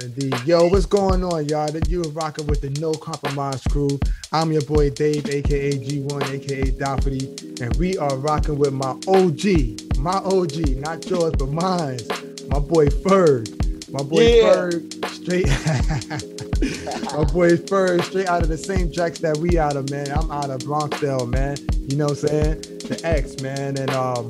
[0.00, 0.34] indeed.
[0.44, 1.70] Yo, what's going on, y'all?
[1.88, 3.98] You are rocking with the No Compromise crew.
[4.32, 9.98] I'm your boy Dave, aka G1, aka Doherty, and we are rocking with my OG,
[9.98, 12.00] my OG, not yours, but mine,
[12.48, 13.52] my boy Ferg.
[13.92, 14.42] My boy yeah.
[14.42, 15.46] Ferg, straight.
[17.14, 20.10] my boy Ferg, straight out of the same jacks that we out of, man.
[20.10, 21.56] I'm out of Bronxdale, man.
[21.88, 22.60] You know what I'm saying?
[22.60, 24.28] The X, man, and um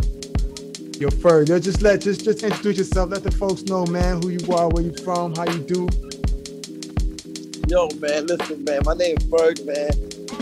[0.99, 3.11] Yo, Ferg, yo, just let just just introduce yourself.
[3.11, 5.87] Let the folks know, man, who you are, where you from, how you do.
[7.69, 8.81] Yo, man, listen, man.
[8.87, 9.91] My name is Ferg, man.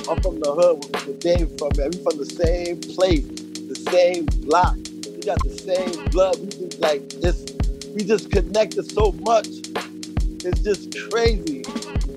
[0.08, 1.90] I'm from the hood where Dave from, man.
[1.90, 4.76] We from the same place, the same block.
[4.76, 6.38] We got the same blood.
[6.38, 7.44] We just like this.
[7.92, 9.48] We just connected so much.
[9.48, 11.64] It's just crazy.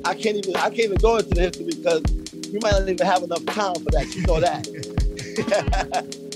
[0.05, 0.55] I can't even.
[0.57, 2.03] I can't even go into the history because
[2.53, 4.15] we might not even have enough time for that.
[4.15, 6.17] You know that.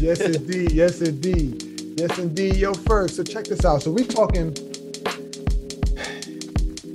[0.00, 0.72] Yes, indeed.
[0.72, 1.62] Yes, indeed.
[1.98, 2.56] Yes, indeed.
[2.56, 3.82] Yo, first, so check this out.
[3.82, 4.54] So we talking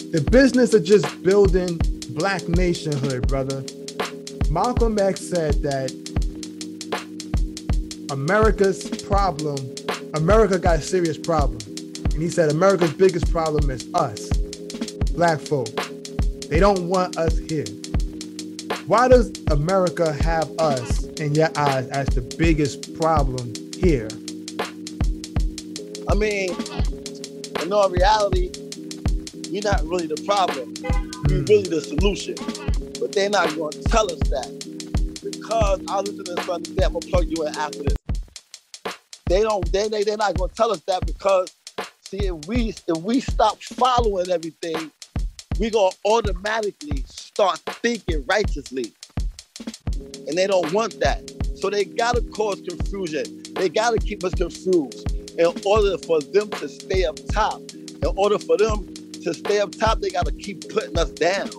[0.10, 3.64] the business of just building black nationhood, brother.
[4.50, 5.92] Malcolm X said that
[8.10, 9.58] America's problem,
[10.16, 11.60] America got a serious problem.
[12.12, 14.30] And he said America's biggest problem is us,
[15.14, 15.70] black folk.
[16.50, 17.66] They don't want us here.
[18.88, 24.08] Why does America have us in your eyes as the biggest problem here?
[26.08, 26.52] I mean,
[27.62, 28.52] in all reality,
[29.52, 30.74] we're not really the problem.
[31.30, 31.46] We're hmm.
[31.46, 32.36] really the solution.
[33.00, 34.52] But they're not going to tell us that.
[35.24, 37.98] Because I listen to this understand, I'm gonna plug you in after this.
[39.26, 41.52] They don't they, they they're not gonna tell us that because
[42.02, 44.92] see if we if we stop following everything,
[45.58, 48.94] we're gonna automatically start thinking righteously
[50.28, 51.32] and they don't want that.
[51.56, 53.44] So they gotta cause confusion.
[53.54, 57.62] They gotta keep us confused in order for them to stay up top.
[57.74, 61.50] In order for them to stay up top, they gotta keep putting us down.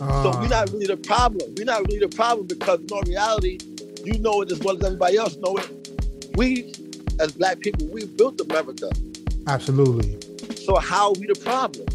[0.00, 0.22] Uh.
[0.22, 1.54] So we're not really the problem.
[1.56, 3.58] We're not really the problem because in all reality,
[4.04, 6.36] you know it as well as everybody else know it.
[6.36, 6.72] We,
[7.20, 8.90] as black people, we built America.
[9.46, 10.18] Absolutely.
[10.56, 11.86] So how are we the problem?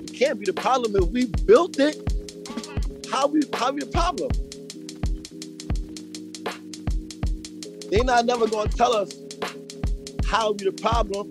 [0.00, 2.09] We can't be the problem if we built it
[3.10, 4.30] how we how we a problem?
[7.90, 9.12] They're not never gonna tell us
[10.24, 11.28] how we the problem,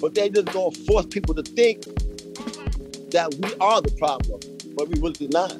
[0.00, 1.84] but they just gonna force people to think
[3.12, 4.40] that we are the problem,
[4.74, 5.52] but we really not.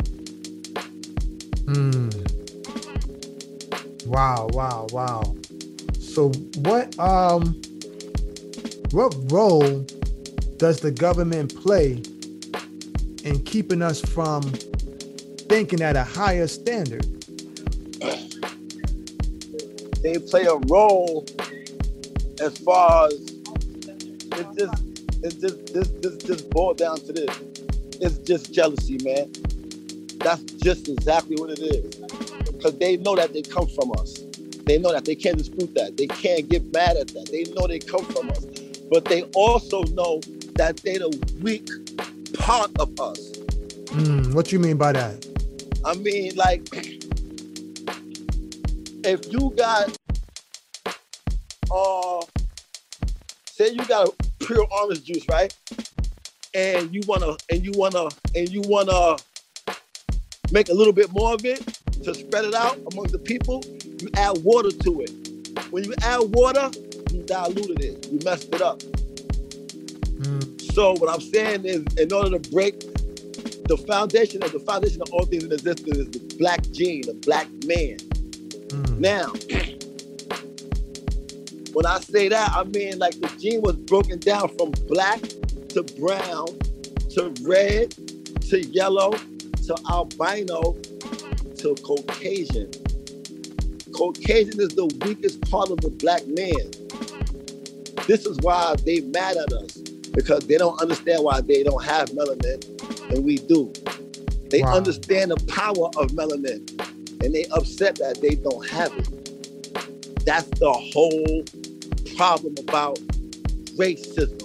[1.67, 2.09] Hmm.
[4.11, 5.37] Wow, wow, wow.
[6.01, 7.61] So what um
[8.91, 9.87] what role
[10.57, 12.03] does the government play
[13.25, 14.53] in keeping us from
[15.53, 17.05] thinking at a higher standard.
[20.03, 21.27] They play a role
[22.41, 24.83] as far as it just
[25.23, 27.39] it's just this this just boiled down to this.
[28.01, 29.31] It's just jealousy, man.
[30.21, 31.97] That's just exactly what it is.
[32.51, 34.23] Because they know that they come from us.
[34.65, 35.99] They know that they can't dispute that.
[35.99, 37.27] They can't get mad at that.
[37.31, 38.47] They know they come from us.
[38.91, 40.21] But they also know
[40.55, 41.11] that they're the
[41.43, 41.69] weak
[42.39, 43.33] part of us.
[43.93, 45.32] Mm, what you mean by that?
[45.85, 46.69] I mean, like,
[49.05, 49.97] if you got,
[51.71, 52.23] uh,
[53.47, 54.11] say you got
[54.41, 55.53] pure orange juice, right?
[56.55, 59.17] And you wanna, and you wanna, and you wanna
[60.53, 61.61] make a little bit more of it
[62.05, 63.65] to spread it out among the people,
[64.01, 65.11] you add water to it.
[65.71, 66.71] When you add water,
[67.13, 68.79] you diluted it, you messed it up.
[70.19, 70.73] Mm.
[70.73, 72.85] So what I'm saying is, in order to break
[73.77, 77.15] the foundation of the foundation of all things in existence is the black gene, the
[77.15, 77.97] black man.
[78.69, 78.99] Mm.
[78.99, 79.33] Now,
[81.73, 85.21] when I say that, I mean like the gene was broken down from black
[85.71, 86.49] to brown
[87.15, 87.93] to red
[88.51, 90.75] to yellow to albino
[91.57, 92.71] to Caucasian.
[93.95, 96.69] Caucasian is the weakest part of the black man.
[98.07, 99.79] This is why they mad at us
[100.13, 102.72] because they don't understand why they don't have melanin
[103.13, 103.73] and we do.
[104.51, 104.77] They wow.
[104.77, 106.69] understand the power of melanin
[107.23, 110.25] and they upset that they don't have it.
[110.27, 111.45] That's the whole
[112.17, 112.99] problem about
[113.77, 114.39] racism.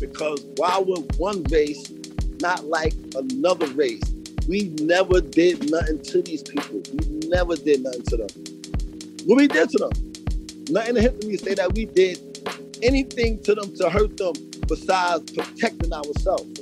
[0.00, 1.90] Because why would one race
[2.40, 4.02] not like another race?
[4.48, 6.82] We never did nothing to these people.
[6.92, 8.28] We never did nothing to them.
[9.24, 9.90] What we did to them?
[10.68, 12.20] Nothing in history say that we did
[12.82, 14.34] anything to them to hurt them
[14.68, 16.60] besides protecting ourselves.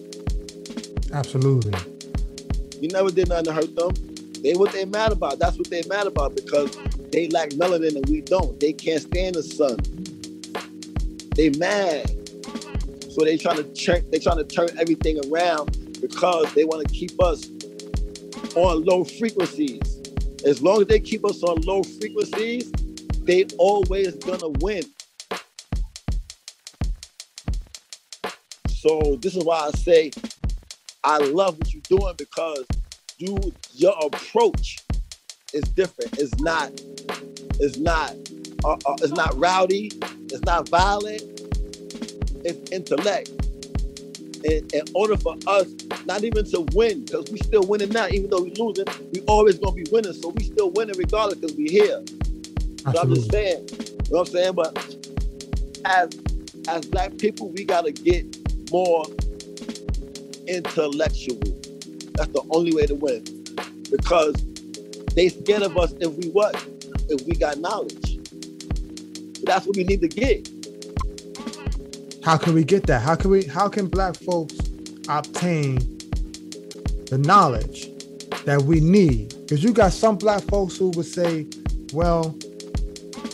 [1.14, 1.72] Absolutely.
[2.81, 3.93] You never did nothing to hurt them.
[4.43, 5.38] They what they mad about.
[5.38, 6.76] That's what they mad about because
[7.12, 8.58] they lack melanin and we don't.
[8.58, 9.78] They can't stand the sun.
[11.37, 12.11] They mad.
[13.12, 16.93] So they trying to turn they trying to turn everything around because they want to
[16.93, 17.49] keep us
[18.56, 20.02] on low frequencies.
[20.44, 22.72] As long as they keep us on low frequencies,
[23.22, 24.82] they always gonna win.
[28.69, 30.11] So this is why I say
[31.05, 32.65] I love what you're doing because
[33.19, 33.39] you
[33.75, 34.79] your approach
[35.53, 36.19] is different.
[36.19, 36.71] It's not
[37.61, 38.15] it's not
[38.65, 39.93] uh, uh, it's not rowdy.
[40.33, 41.23] It's not violent.
[42.45, 43.29] It's intellect.
[44.47, 45.69] And in order for us
[46.06, 49.59] not even to win, because we still winning now, even though we're losing, we always
[49.59, 50.15] gonna be winning.
[50.15, 52.03] So we still winning regardless because we here.
[52.93, 54.53] So I'm just saying, you know what I'm saying?
[54.55, 54.97] But
[55.85, 56.11] as
[56.69, 58.25] as black people, we gotta get
[58.71, 59.05] more
[60.46, 61.41] intellectual.
[62.14, 63.25] That's the only way to win.
[63.91, 64.35] Because
[65.14, 66.55] they scared of us if we what?
[67.08, 68.19] If we got knowledge.
[69.37, 70.49] So that's what we need to get.
[72.25, 73.02] How can we get that?
[73.02, 74.58] How can we how can black folks
[75.08, 75.76] obtain
[77.11, 77.90] the knowledge
[78.44, 79.35] that we need?
[79.40, 81.47] Because you got some black folks who would say,
[81.93, 82.37] well,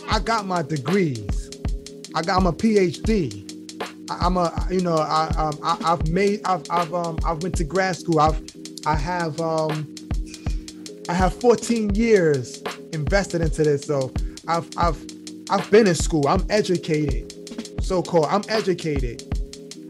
[0.09, 1.49] I got my degrees.
[2.13, 3.50] I got my PhD.
[4.19, 7.55] I, am a, you know, I, um, I, have made, I've, I've, um, I've went
[7.57, 8.19] to grad school.
[8.19, 8.41] I've,
[8.85, 9.93] I have, um,
[11.07, 12.61] I have 14 years
[12.91, 13.83] invested into this.
[13.83, 14.11] So
[14.47, 15.01] I've, I've,
[15.49, 16.27] I've been in school.
[16.27, 18.27] I'm educated, so called.
[18.29, 19.23] I'm educated.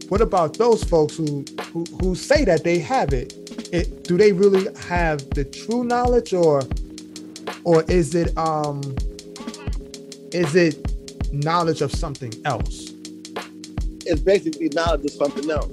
[0.08, 3.34] What about those folks who, who, who say that they have it?
[3.72, 4.04] it?
[4.04, 6.62] Do they really have the true knowledge, or,
[7.64, 8.82] or is it, um,
[10.32, 12.91] is it knowledge of something else?
[14.12, 15.72] It's basically knowledge of something else.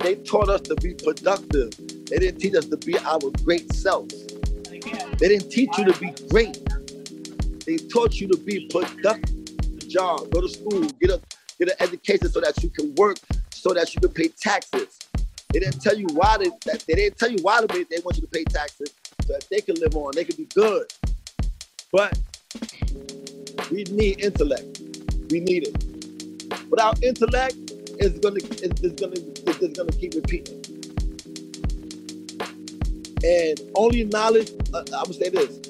[0.00, 1.70] They taught us to be productive.
[2.10, 4.26] They didn't teach us to be our great selves.
[4.66, 6.60] They didn't teach you to be great.
[7.64, 9.88] They taught you to be productive.
[9.88, 11.22] Job, go to school, get a
[11.58, 13.16] get an education so that you can work,
[13.50, 14.98] so that you can pay taxes.
[15.50, 16.50] They didn't tell you why they
[16.86, 18.92] they didn't tell you why they, they want you to pay taxes
[19.22, 20.86] so that they can live on, they can be good.
[21.90, 22.18] But
[23.70, 24.82] we need intellect.
[25.30, 26.68] We need it.
[26.68, 27.69] Without intellect,
[28.00, 30.64] it's gonna it's, it's gonna it's just gonna keep repeating.
[33.22, 35.60] And only knowledge, uh, I'm gonna say this: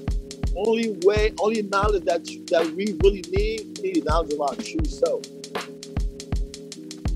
[0.57, 4.85] only way, only knowledge that that we really need, we need knowledge of our true
[4.85, 5.23] self.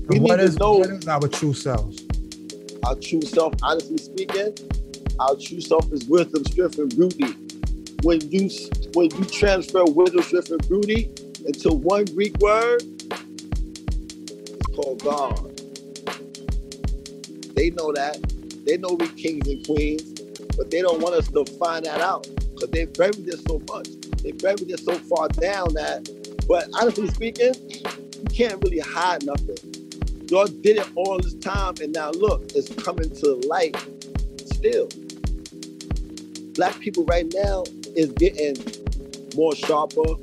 [0.07, 2.03] We what need is, to know what is our true selves?
[2.85, 4.53] Our true self, honestly speaking,
[5.19, 7.33] our true self is wisdom, strength, and beauty.
[8.03, 8.49] When you
[8.93, 11.09] when you transfer wisdom, strength, and beauty
[11.45, 12.83] into one Greek word,
[14.75, 15.55] called God.
[17.55, 18.17] They know that.
[18.65, 20.19] They know we kings and queens,
[20.57, 23.87] but they don't want us to find that out because they buried this so much.
[24.23, 26.09] They buried this so far down that,
[26.47, 29.57] but honestly speaking, you can't really hide nothing.
[30.29, 33.75] Y'all did it all this time, and now look, it's coming to light
[34.45, 34.89] still.
[36.55, 37.63] Black people right now
[37.95, 38.55] is getting
[39.35, 40.15] more sharper,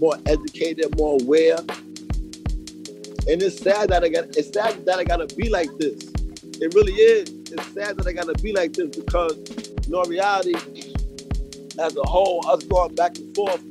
[0.00, 1.58] more educated, more aware.
[3.26, 6.10] And it's sad that I got it's sad that I gotta be like this.
[6.60, 7.28] It really is.
[7.50, 9.36] It's sad that I gotta be like this because
[9.86, 10.54] in reality,
[11.78, 13.62] as a whole, us going back and forth,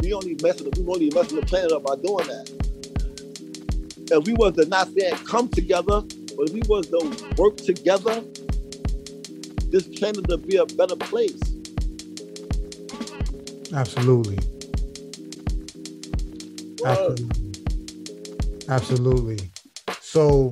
[0.00, 2.50] we only messing we only messing the planet up by doing that.
[4.10, 8.22] If we was to not saying come together, but if we was to work together,
[9.70, 11.40] this planet would be a better place.
[13.72, 14.38] Absolutely.
[16.84, 17.43] Absolutely.
[18.68, 19.38] Absolutely.
[20.00, 20.50] So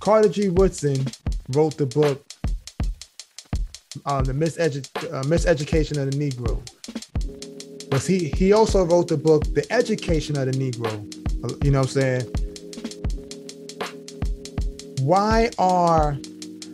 [0.00, 0.48] Carter G.
[0.48, 1.06] Woodson
[1.50, 2.24] wrote the book
[4.06, 6.60] uh, the misedu- uh, miseducation of the Negro.
[7.90, 11.64] But he he also wrote the book The Education of the Negro.
[11.64, 12.26] You know what I'm saying?
[15.02, 16.16] Why are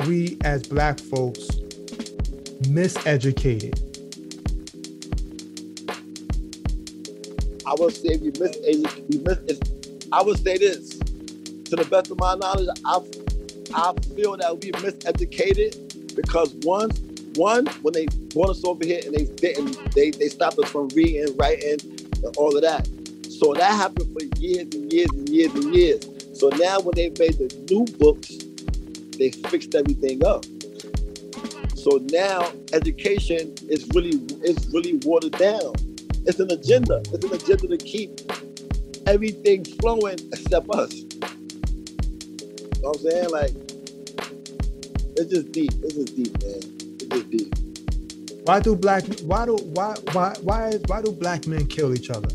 [0.07, 1.47] we as black folks
[2.69, 3.86] miseducated?
[7.67, 10.99] I would say if you miseducated, you mis- I would say this.
[11.67, 13.01] To the best of my knowledge, I
[13.75, 17.01] I feel that we miseducated because once
[17.37, 20.89] one, when they brought us over here and they didn't, they, they stopped us from
[20.89, 21.79] reading, writing,
[22.25, 22.89] and all of that.
[23.31, 26.09] So that happened for years and years and years and years.
[26.33, 28.31] So now when they made the new books,
[29.19, 30.45] they fixed everything up.
[31.77, 35.75] So now education is really is really watered down.
[36.27, 37.03] It's an agenda.
[37.13, 38.21] It's an agenda to keep
[39.07, 40.95] everything flowing except us.
[40.95, 41.09] You
[42.83, 43.31] know what I'm saying?
[43.31, 43.55] Like,
[45.17, 45.73] it's just deep.
[45.83, 46.63] It's just deep, man.
[47.01, 47.55] It's just deep.
[48.45, 52.29] Why do black why do why why why why do black men kill each other?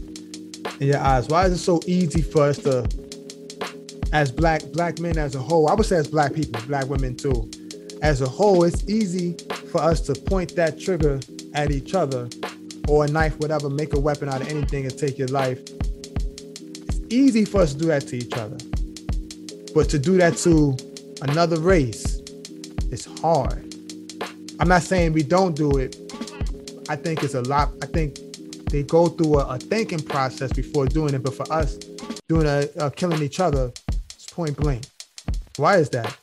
[0.81, 1.27] in your eyes?
[1.27, 2.87] Why is it so easy for us to,
[4.11, 7.15] as black black men as a whole, I would say as black people, black women
[7.15, 7.49] too,
[8.01, 9.37] as a whole, it's easy
[9.71, 11.19] for us to point that trigger
[11.53, 12.27] at each other
[12.91, 15.61] or a knife, whatever, make a weapon out of anything and take your life.
[15.61, 18.57] It's easy for us to do that to each other.
[19.73, 20.75] But to do that to
[21.21, 22.19] another race,
[22.91, 23.73] it's hard.
[24.59, 25.95] I'm not saying we don't do it.
[26.89, 27.71] I think it's a lot.
[27.81, 28.19] I think
[28.65, 31.23] they go through a, a thinking process before doing it.
[31.23, 31.77] But for us,
[32.27, 34.83] doing a, a killing each other, it's point blank.
[35.55, 36.17] Why is that?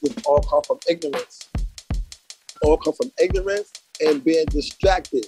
[0.00, 1.50] It all come from ignorance.
[2.62, 3.70] All come from ignorance
[4.00, 5.26] and being distracted.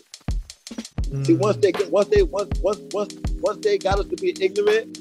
[1.10, 1.26] Mm.
[1.26, 4.34] See, once they get, once they, once, once, once, once they got us to be
[4.40, 4.98] ignorant,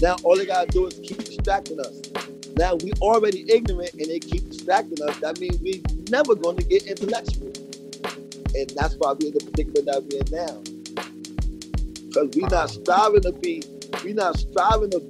[0.00, 2.00] now all they gotta do is keep distracting us.
[2.56, 5.16] Now we already ignorant and they keep distracting us.
[5.18, 7.52] That means we never gonna get intellectual.
[8.54, 10.62] And that's why we're in the predicament that we're in now.
[12.08, 13.62] Because we're not striving to be,
[14.04, 15.00] we're not striving to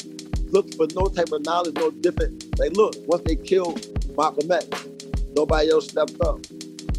[0.51, 2.59] look for no type of knowledge, no different.
[2.59, 3.87] Like, look, once they killed
[4.17, 4.67] Malcolm X,
[5.37, 6.41] nobody else stepped up.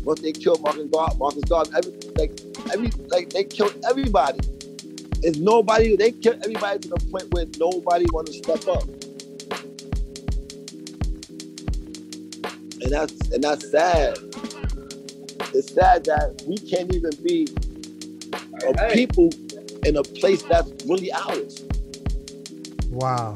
[0.04, 2.40] Once they killed Marcus Garvey, Marcus Garvey, every, like,
[2.74, 4.40] every, like they killed everybody.
[5.22, 8.84] It's nobody, they killed everybody to the point where nobody want to step up.
[12.82, 14.18] And that's and that's sad.
[15.54, 17.48] It's sad that we can't even be
[18.66, 18.94] a hey.
[18.94, 19.30] people
[19.86, 21.66] in a place that's really ours.
[22.90, 23.34] Wow.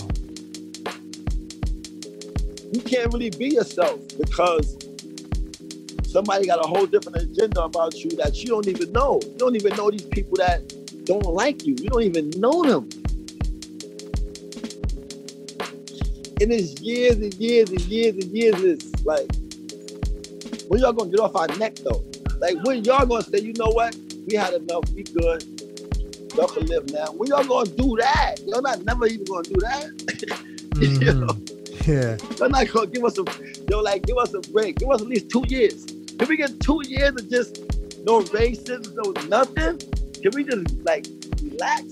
[2.71, 4.77] You can't really be yourself because
[6.13, 9.19] somebody got a whole different agenda about you that you don't even know.
[9.23, 10.61] You don't even know these people that
[11.05, 11.75] don't like you.
[11.79, 12.87] You don't even know them.
[16.39, 18.63] And it's years and years and years and years.
[18.63, 19.27] It's like,
[20.67, 22.03] when y'all gonna get off our neck though?
[22.37, 23.95] Like when y'all gonna say, you know what?
[24.27, 25.43] We had enough, we good.
[26.35, 27.07] Y'all can live now.
[27.13, 28.35] When y'all gonna do that?
[28.45, 29.85] Y'all not never even gonna do that.
[30.75, 31.01] mm-hmm.
[31.01, 31.37] you know?
[31.87, 32.17] Yeah.
[32.37, 33.25] Y'all not gonna give us a
[33.67, 34.77] yo, like give us a break.
[34.77, 35.92] Give us at least two years.
[36.23, 37.59] Can we get two years of just
[38.05, 39.77] no racism, no nothing?
[40.21, 41.05] Can we just like
[41.41, 41.83] relax?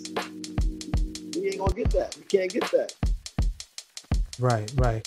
[1.36, 2.16] We ain't gonna get that.
[2.18, 2.94] We can't get that.
[4.40, 5.06] Right, right.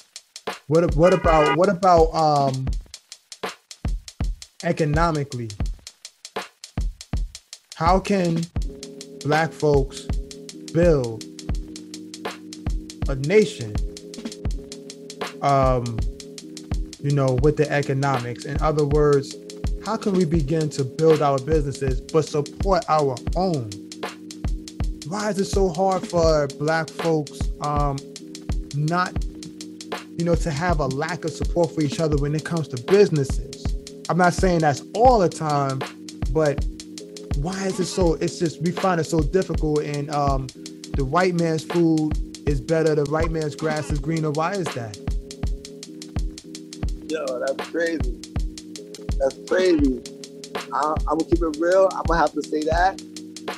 [0.66, 2.68] What what about what about um
[4.62, 5.48] economically?
[7.76, 8.42] How can
[9.24, 10.02] black folks
[10.74, 11.24] build
[13.08, 13.74] a nation
[15.40, 15.96] um
[17.04, 19.36] you know with the economics in other words
[19.84, 23.70] how can we begin to build our businesses but support our own?
[25.08, 27.98] Why is it so hard for black folks um,
[28.74, 29.12] not,
[30.16, 32.82] you know, to have a lack of support for each other when it comes to
[32.82, 33.62] businesses?
[34.08, 35.80] I'm not saying that's all the time,
[36.30, 36.64] but
[37.36, 38.14] why is it so?
[38.14, 40.46] It's just we find it so difficult, and um,
[40.94, 42.16] the white man's food
[42.48, 42.94] is better.
[42.94, 44.30] The white man's grass is greener.
[44.30, 44.98] Why is that?
[47.14, 48.20] Yo, that's crazy.
[49.20, 50.02] That's crazy.
[50.72, 51.88] I, am gonna keep it real.
[51.94, 53.00] I'm gonna have to say that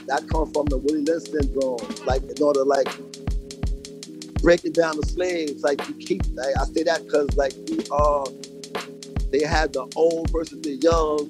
[0.08, 1.78] that comes from the Willie Lynch syndrome.
[2.04, 2.86] Like in order, like
[4.42, 5.62] breaking down the slaves.
[5.62, 6.20] Like you keep.
[6.34, 8.28] Like, I say that because like you uh,
[9.32, 11.20] they had the old versus the young,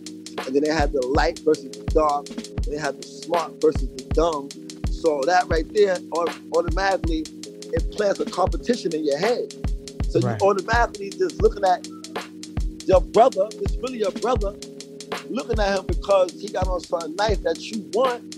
[0.46, 3.86] and then they had the light versus the dark, and they had the smart versus
[3.86, 4.48] the dumb.
[4.90, 5.98] So that right there,
[6.56, 7.20] automatically,
[7.72, 9.54] it plants a competition in your head.
[10.08, 10.40] So right.
[10.40, 11.86] you automatically just looking at
[12.86, 14.54] your brother, it's really your brother,
[15.28, 18.36] looking at him because he got on some knife that you want,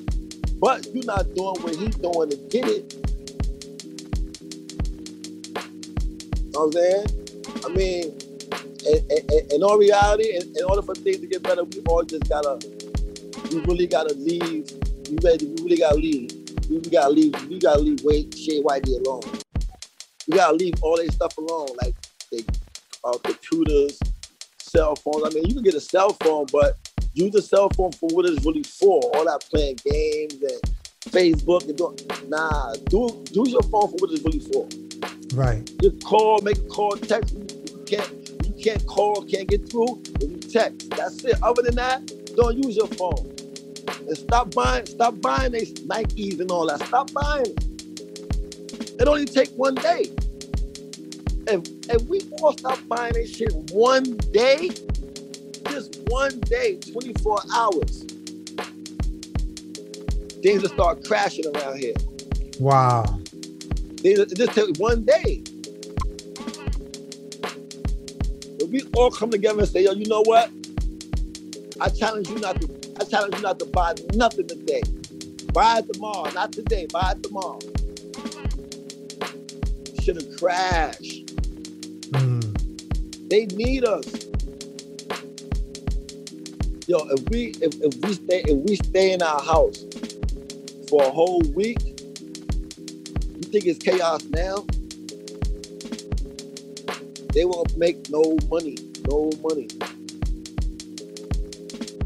[0.58, 2.94] but you're not doing what he's doing to get it.
[6.44, 7.06] You know what I'm saying?
[7.64, 8.18] I mean,
[8.86, 12.02] in, in, in all reality, in, in, order for things to get better, we all
[12.02, 12.58] just gotta,
[13.52, 14.70] we really gotta leave.
[15.10, 15.46] We ready?
[15.46, 16.30] We really gotta leave.
[16.68, 17.48] We really gotta leave.
[17.48, 19.22] We gotta leave Wade Shay Whitey alone.
[20.26, 21.94] We gotta leave all that stuff alone, like
[22.30, 22.44] the
[23.04, 23.98] uh, computers,
[24.68, 25.24] cell phones.
[25.24, 26.76] I mean, you can get a cell phone, but
[27.14, 29.00] use a cell phone for what it's really for.
[29.14, 30.60] All that playing games and
[31.12, 31.94] Facebook and do,
[32.28, 34.68] nah, do do your phone for what it's really for.
[35.36, 35.70] Right.
[35.80, 37.34] Just call, make a call, text.
[37.34, 40.02] You can't you can't call, can't get through.
[40.20, 41.42] If you text, that's it.
[41.42, 42.06] Other than that,
[42.36, 43.34] don't use your phone.
[44.06, 46.80] And stop buying, stop buying these Nikes and all that.
[46.86, 47.54] Stop buying.
[49.00, 50.10] It only take one day
[51.48, 54.70] if if we all stop buying this shit one day,
[55.70, 58.02] just one day, 24 hours,
[60.42, 61.94] things will start crashing around here.
[62.60, 63.04] Wow.
[63.98, 65.42] Things just take one day.
[68.60, 70.50] If we all come together and say, yo, you know what?
[71.80, 72.68] I challenge you not to,
[73.00, 74.82] I challenge you not to buy nothing today.
[75.52, 76.86] Buy it tomorrow, not today.
[76.92, 77.58] Buy it tomorrow.
[80.02, 81.27] Should have crashed.
[82.10, 83.28] Mm.
[83.28, 84.04] They need us.
[86.86, 89.84] Yo, if we if, if we stay if we stay in our house
[90.88, 94.64] for a whole week, you think it's chaos now?
[97.34, 99.68] They won't make no money, no money.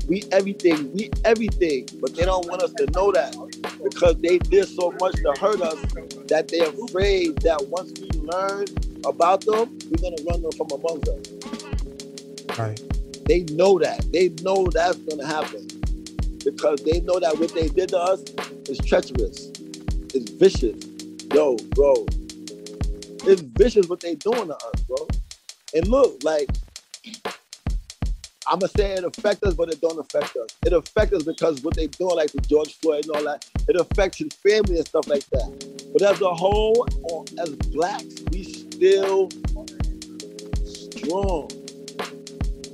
[0.09, 3.37] We everything, we everything, but they don't want us to know that
[3.85, 5.81] because they did so much to hurt us
[6.27, 8.67] that they're afraid that once we learn
[9.05, 12.59] about them, we're gonna run them from amongst us.
[12.59, 12.81] Right.
[13.27, 14.05] They know that.
[14.13, 15.67] They know that's gonna happen
[16.45, 18.21] because they know that what they did to us
[18.69, 19.51] is treacherous.
[20.15, 20.85] It's vicious.
[21.33, 22.05] Yo, bro,
[23.25, 25.09] it's vicious what they doing to us, bro.
[25.75, 26.49] And look, like
[28.47, 30.49] I'ma say it affect us, but it don't affect us.
[30.67, 33.77] It affects us because what they doing, like the George Floyd and all that, it
[33.77, 35.91] affects his family and stuff like that.
[35.93, 38.43] But as a whole, or as blacks, we
[38.83, 39.29] still
[40.65, 41.49] strong.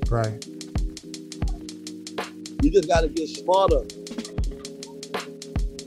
[0.09, 0.47] Right.
[2.63, 3.81] You just gotta get smarter.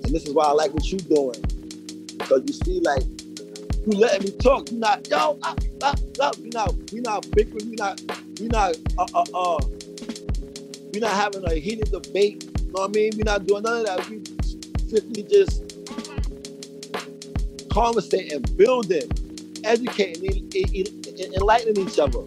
[0.04, 1.42] And this is why I like what you're doing.
[2.20, 3.02] Because you see, like,
[3.88, 4.70] you letting me talk.
[4.70, 8.00] You're not, yo, uh, uh, uh, we not, we not bickering, we not,
[8.40, 9.60] we not, uh, uh, uh,
[10.94, 12.44] we not having a heated debate.
[12.44, 13.14] You know what I mean?
[13.18, 14.08] We're not doing none of that.
[14.08, 14.22] We
[14.88, 15.64] simply just
[17.72, 19.10] conversating, and building,
[19.64, 20.52] educating,
[21.36, 22.20] enlightening each other.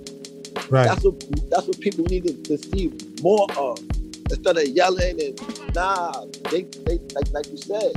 [0.70, 0.86] Right.
[0.86, 3.78] That's what that's what people need to, to see more of
[4.30, 6.24] instead of yelling and nah.
[6.50, 7.92] They they like like you said.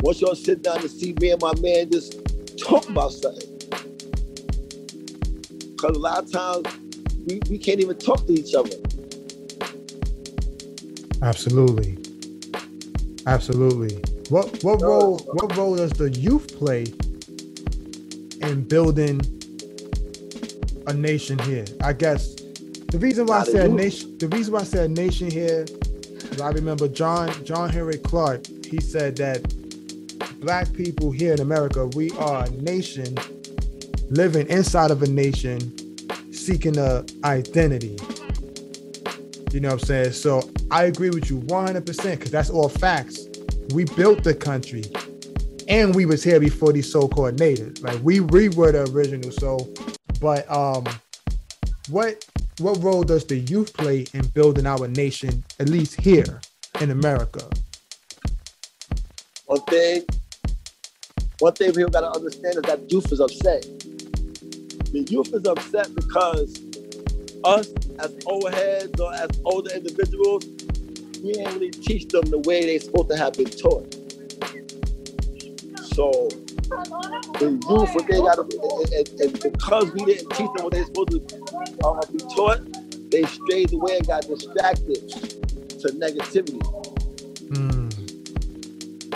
[0.00, 2.18] Once y'all sit down and see me and my man just
[2.58, 3.48] talk about something,
[5.70, 6.66] because a lot of times
[7.26, 8.76] we, we can't even talk to each other.
[11.22, 11.98] Absolutely.
[13.26, 13.94] Absolutely.
[14.28, 16.86] What what role what role does the youth play
[18.42, 19.20] in building
[20.86, 21.64] a nation here?
[21.82, 22.34] I guess
[22.90, 23.74] the reason why I Not the say a youth.
[23.74, 25.64] nation the reason why I said nation here
[26.30, 29.42] is I remember John John Henrik Clarke, he said that
[30.40, 33.16] black people here in America, we are a nation
[34.10, 35.72] living inside of a nation
[36.32, 37.96] seeking a identity.
[39.52, 40.12] You know what I'm saying?
[40.12, 43.26] So I agree with you 100% because that's all facts.
[43.74, 44.84] We built the country
[45.68, 47.82] and we was here before these so-called natives.
[47.82, 49.30] Like we, we were the original.
[49.30, 49.72] So,
[50.20, 50.86] but um,
[51.88, 52.24] what
[52.58, 56.40] what role does the youth play in building our nation, at least here
[56.80, 57.48] in America?
[59.46, 60.04] One thing,
[61.38, 63.62] one thing people gotta understand is that youth is upset.
[64.92, 66.60] The youth is upset because
[67.44, 70.44] us as old heads or as older individuals,
[71.22, 74.01] we ain't really teach them the way they supposed to have been taught.
[75.94, 76.28] So
[77.38, 80.86] the youth, what they gotta and, and, and because we didn't teach them what they're
[80.86, 86.62] supposed to uh, be taught, they strayed away and got distracted to negativity.
[87.52, 87.90] Hmm.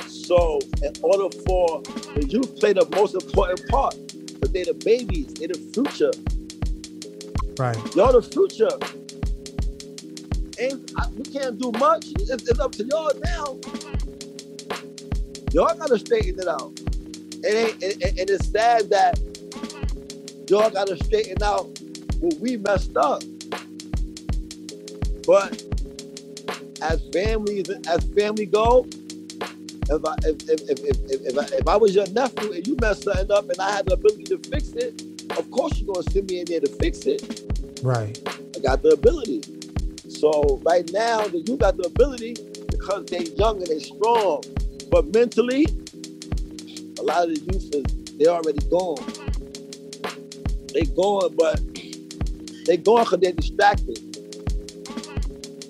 [0.07, 1.83] So, in order for
[2.15, 3.95] the youth play the most important part,
[4.27, 6.11] because they're the babies, they're the future.
[7.59, 7.77] right.
[7.95, 8.69] Y'all the future.
[10.59, 12.07] And I, we can't do much.
[12.19, 13.59] It's, it's up to y'all now.
[15.53, 16.73] Y'all gotta straighten it out.
[17.45, 19.19] It ain't, and, and- it's sad that
[20.49, 21.67] y'all gotta straighten out
[22.21, 23.23] what we messed up.
[25.27, 25.63] But
[26.83, 28.87] as families, as family go,
[29.89, 32.67] if I if if if if, if, if, I, if I was your nephew and
[32.67, 35.01] you messed something up and I had the ability to fix it,
[35.39, 37.43] of course you're gonna send me in there to fix it.
[37.83, 38.21] Right.
[38.57, 39.43] I got the ability.
[40.09, 42.35] So right now, that you got the ability
[42.71, 44.43] because they young and they strong.
[44.97, 45.67] But mentally,
[46.99, 48.97] a lot of the youth is they already gone.
[50.73, 51.61] They going, but
[52.65, 54.01] they going because they're distracted.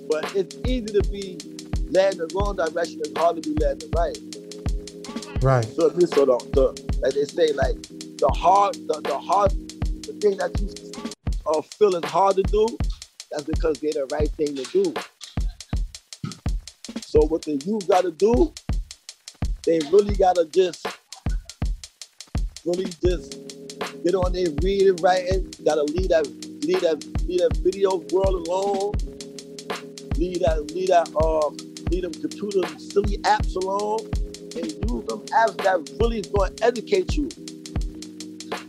[0.08, 1.38] But it's easy to be
[1.90, 3.00] led in the wrong direction.
[3.00, 5.42] It's hard to be led in the right.
[5.42, 5.64] Right.
[5.74, 6.66] So this sort of the
[7.02, 9.50] like they say, like the hard, the, the hard,
[10.04, 10.70] the thing that you
[11.48, 12.78] uh, feel is hard to do,
[13.32, 14.94] that's because they're the right thing to do.
[17.00, 18.52] So what the youth got to do,
[19.66, 20.87] they really got to just,
[22.64, 23.33] really just
[24.05, 25.52] get on their reading, writing.
[25.64, 26.26] Got to leave that,
[26.64, 28.92] leave that, leave that video world alone.
[30.16, 31.50] Leave that, leave that, uh,
[31.90, 34.00] leave them computer silly apps alone
[34.57, 37.29] and use them apps that really is to educate you.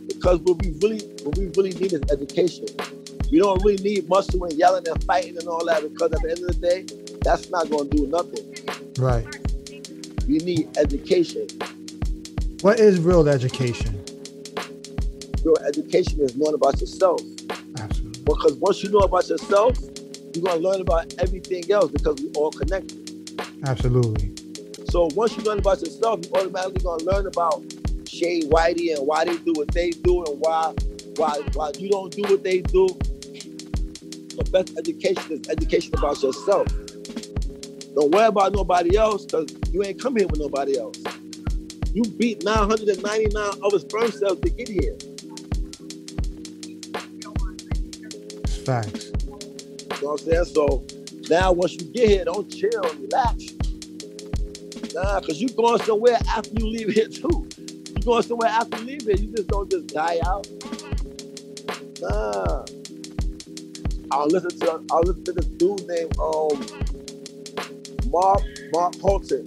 [0.08, 2.66] Because what we really, what we really need is education.
[3.32, 6.32] We don't really need muscle and yelling and fighting and all that because at the
[6.32, 8.56] end of the day, that's not to do nothing.
[8.98, 9.47] Right.
[10.28, 11.48] We need education.
[12.60, 13.98] What is real education?
[15.46, 17.22] Real education is knowing about yourself.
[17.78, 18.24] Absolutely.
[18.24, 19.78] Because once you know about yourself,
[20.34, 23.40] you're gonna learn about everything else because we all connected.
[23.64, 24.34] Absolutely.
[24.90, 27.64] So once you learn about yourself, you're automatically gonna learn about
[28.08, 30.74] Shay Whitey and why they do what they do and why
[31.16, 32.88] why why you don't do what they do.
[34.36, 36.68] The best education is education about yourself.
[37.98, 41.00] Don't worry about nobody else because you ain't come here with nobody else.
[41.96, 43.34] You beat 999
[43.64, 44.96] other sperm cells to get here.
[48.64, 49.06] Facts.
[49.08, 50.46] You know what I'm saying?
[50.46, 50.86] So
[51.28, 53.46] now once you get here, don't chill, relax.
[54.94, 57.50] Nah, because you going somewhere after you leave here too.
[57.58, 59.16] You going somewhere after you leave here.
[59.16, 60.48] You just don't just die out.
[62.00, 62.64] Nah.
[64.12, 66.87] I'll listen to I'll listen to this dude named um
[68.10, 68.42] Mark
[68.72, 69.44] Mark Holton.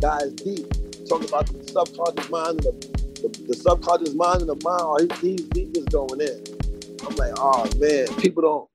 [0.00, 0.66] Guys deep.
[1.08, 4.82] Talking about the subconscious mind and the, the, the subconscious mind and the mind.
[4.82, 6.44] Oh, he, he, he just going in.
[7.06, 8.68] I'm like, oh man, people don't.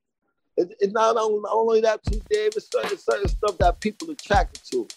[0.57, 2.51] It, it's not only, not only that too, Dave.
[2.55, 4.87] It's certain, certain stuff that people attracted to.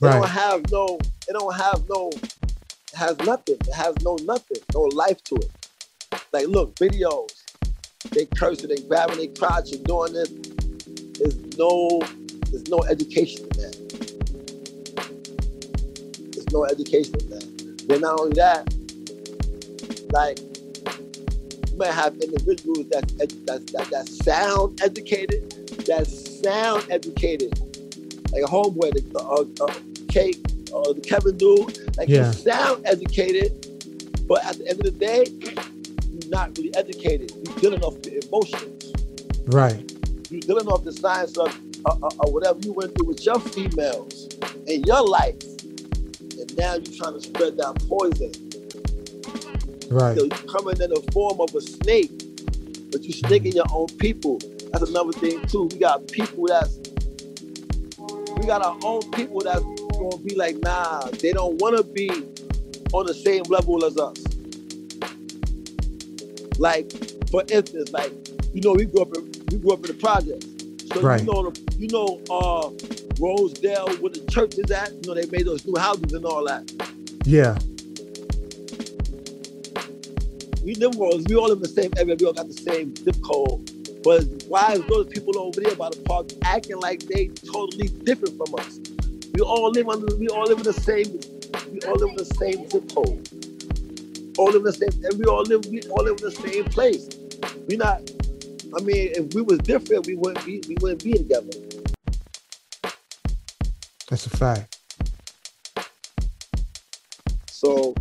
[0.00, 0.14] They Right.
[0.20, 0.98] don't have no.
[1.28, 2.10] It don't have no.
[2.10, 3.56] It has nothing.
[3.60, 4.58] It has no nothing.
[4.74, 5.50] No life to it.
[6.32, 7.30] Like look, videos.
[8.12, 10.30] They cursing, they grabbing They crotch and doing this.
[11.18, 12.00] There's no.
[12.50, 13.76] There's no education in that.
[16.32, 17.84] There's no education in that.
[17.88, 18.66] Then not only that,
[20.12, 20.38] like
[21.70, 25.50] you might have individuals that's edu- that's that, that sound educated,
[25.86, 27.58] that sound educated,
[28.32, 29.74] like a homeboy, the uh, uh,
[30.08, 30.38] Kate,
[30.74, 32.26] uh, the Kevin dude, like Yeah.
[32.28, 33.52] you sound educated,
[34.26, 35.24] but at the end of the day,
[36.10, 37.32] you're not really educated.
[37.46, 38.92] You're dealing off the emotions.
[39.46, 39.90] Right.
[40.30, 43.40] You're dealing off the science of uh, uh, uh, whatever you went through with your
[43.40, 44.28] females
[44.66, 45.40] in your life,
[46.20, 48.32] and now you're trying to spread that poison.
[49.90, 50.16] Right.
[50.16, 52.12] So you're coming in the form of a snake,
[52.92, 54.38] but you're snaking your own people.
[54.72, 55.64] That's another thing too.
[55.72, 56.78] We got people that's
[58.36, 59.62] we got our own people that's
[59.92, 62.08] gonna be like, nah, they don't wanna be
[62.92, 64.16] on the same level as us.
[66.58, 66.92] Like,
[67.30, 68.12] for instance, like,
[68.52, 70.46] you know, we grew up in we grew up in the projects.
[70.92, 71.20] So Right.
[71.20, 72.70] you know the, you know uh
[73.20, 76.44] Rosedale where the church is at, you know, they made those new houses and all
[76.46, 76.70] that.
[77.24, 77.58] Yeah.
[80.64, 82.94] we live all we all live in the same area, we all got the same
[82.96, 83.70] zip code.
[84.02, 88.36] But why is those people over there by the park acting like they totally different
[88.36, 88.80] from us?
[89.34, 91.20] We all live under we all live in the same
[91.72, 93.28] we all live in the same zip code.
[94.38, 96.64] All live in the same and we all live we all live in the same
[96.64, 97.08] place.
[97.68, 98.00] We not
[98.76, 101.50] I mean if we was different we wouldn't be we wouldn't be together.
[104.08, 104.78] That's a fact.
[107.46, 107.94] So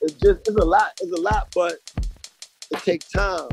[0.00, 1.78] it's just it's a lot, it's a lot, but
[2.70, 3.48] it takes time.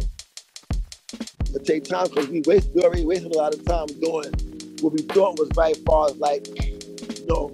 [1.53, 4.31] It takes time because we waste we already wasted a lot of time doing
[4.81, 7.51] what we thought was right as far as like, you know,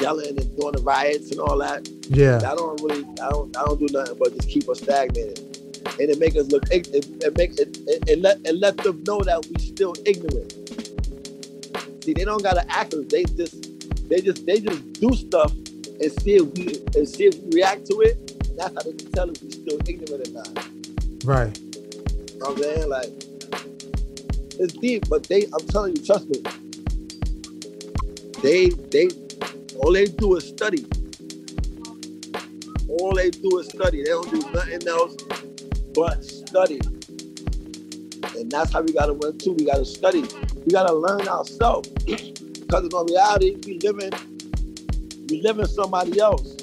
[0.00, 1.88] yelling and doing the riots and all that.
[2.08, 2.38] Yeah.
[2.38, 5.45] I don't really I don't I don't do nothing but just keep us stagnated.
[5.98, 9.02] And it make us look it, it make it, it, it let it let them
[9.04, 10.52] know that we still ignorant.
[12.04, 13.06] See, they don't gotta act us.
[13.06, 17.36] They just they just they just do stuff and see if we and see if
[17.42, 18.56] we react to it.
[18.56, 20.68] That's how they can tell if we still ignorant or not.
[21.24, 21.58] Right.
[21.58, 22.88] You know what I'm saying?
[22.88, 23.12] Like
[24.60, 26.42] it's deep, but they I'm telling you, trust me.
[28.42, 29.08] They they
[29.78, 30.86] all they do is study.
[32.88, 34.04] All they do is study.
[34.04, 35.16] They don't do nothing else
[35.96, 36.78] but study.
[38.36, 39.54] And that's how we gotta win too.
[39.54, 40.24] We gotta study.
[40.64, 41.88] We gotta learn ourselves.
[42.04, 44.12] because in reality, we living
[45.30, 46.56] we living somebody else.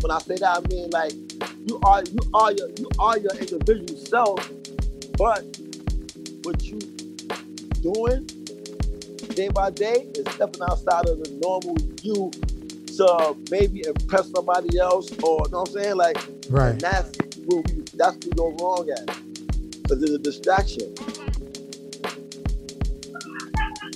[0.00, 1.12] When I say that, I mean like
[1.66, 4.50] you are you are your you are your individual self,
[5.18, 5.44] but
[6.42, 6.78] what you
[7.82, 8.26] doing
[9.34, 12.30] day by day is stepping outside of the normal you
[12.96, 15.96] to maybe impress somebody else or you know what I'm saying?
[15.96, 16.16] Like
[16.48, 16.70] Right.
[16.70, 17.10] and that's
[17.46, 19.06] where we that's where we go wrong at.
[19.82, 20.94] Because it's a distraction.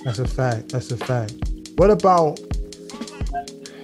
[0.04, 0.68] That's a fact.
[0.70, 1.34] That's a fact.
[1.76, 2.40] What about?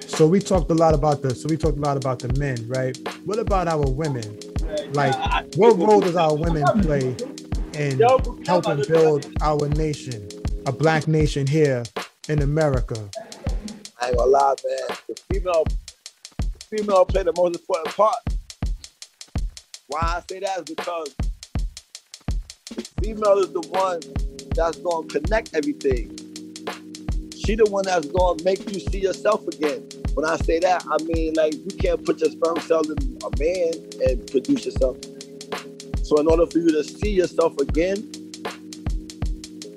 [0.07, 1.35] So we talked a lot about the.
[1.35, 2.96] So we talked a lot about the men, right?
[3.24, 4.38] What about our women?
[4.92, 5.14] Like,
[5.57, 7.16] what role does our women play
[7.74, 8.00] in
[8.46, 10.29] helping build our nation,
[10.64, 11.83] a black nation here
[12.29, 12.96] in America?
[14.00, 14.98] I ain't gonna lie, man.
[15.09, 15.64] The female,
[16.38, 18.16] the female play the most important part.
[19.88, 21.14] Why I say that is because
[22.77, 24.01] the female is the one
[24.55, 26.16] that's gonna connect everything.
[27.37, 29.88] she the one that's gonna make you see yourself again.
[30.14, 33.31] When I say that, I mean like you can't put your sperm cells in a
[33.38, 33.75] man
[34.09, 34.99] and produce yourself.
[36.03, 38.11] So in order for you to see yourself again,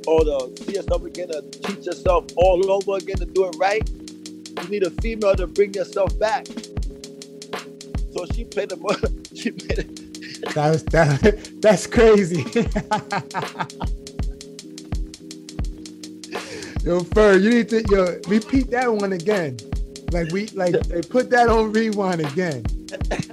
[0.08, 3.90] or to see yourself again, to teach yourself all over again to do it right,
[3.90, 6.48] you need a female to bring yourself back.
[8.14, 8.78] So she played the
[9.40, 9.98] she played.
[10.54, 12.44] That was that, that's crazy.
[16.84, 19.58] yo, Fur, you need to yo repeat that one again.
[20.12, 22.64] Like we like they put that on rewind again.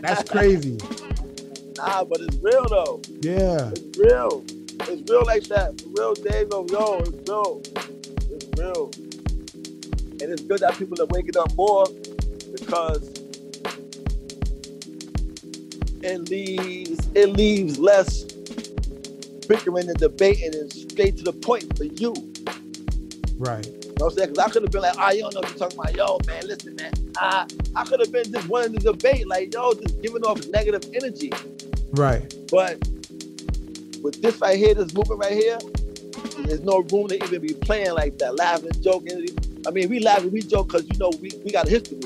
[0.01, 0.79] That's crazy.
[1.77, 3.01] Nah, but it's real though.
[3.21, 3.71] Yeah.
[3.71, 4.45] It's real.
[4.89, 5.81] It's real like that.
[5.81, 7.63] For real, days Yo, yo, it's real.
[8.31, 8.91] It's real.
[10.21, 11.87] And it's good that people are waking up more
[12.53, 13.16] because
[16.07, 18.25] it leaves it leaves less
[19.47, 22.15] bickering and debating and it's straight to the point for you.
[23.39, 23.67] Right.
[23.67, 24.31] You know what I'm saying?
[24.31, 25.95] Because I could have been like, ah, oh, you don't know what you're talking about.
[25.95, 26.93] Yo, man, listen, man.
[27.19, 30.85] I, I could have been just wanting to debate, like, yo, just giving off negative
[30.95, 31.33] energy.
[31.93, 32.35] Right.
[32.51, 32.79] But
[34.03, 35.59] with this right here, this movement right here,
[36.39, 39.29] there's no room to even be playing like that, laughing, joking.
[39.67, 41.99] I mean, we laugh and we joke because, you know, we, we got a history.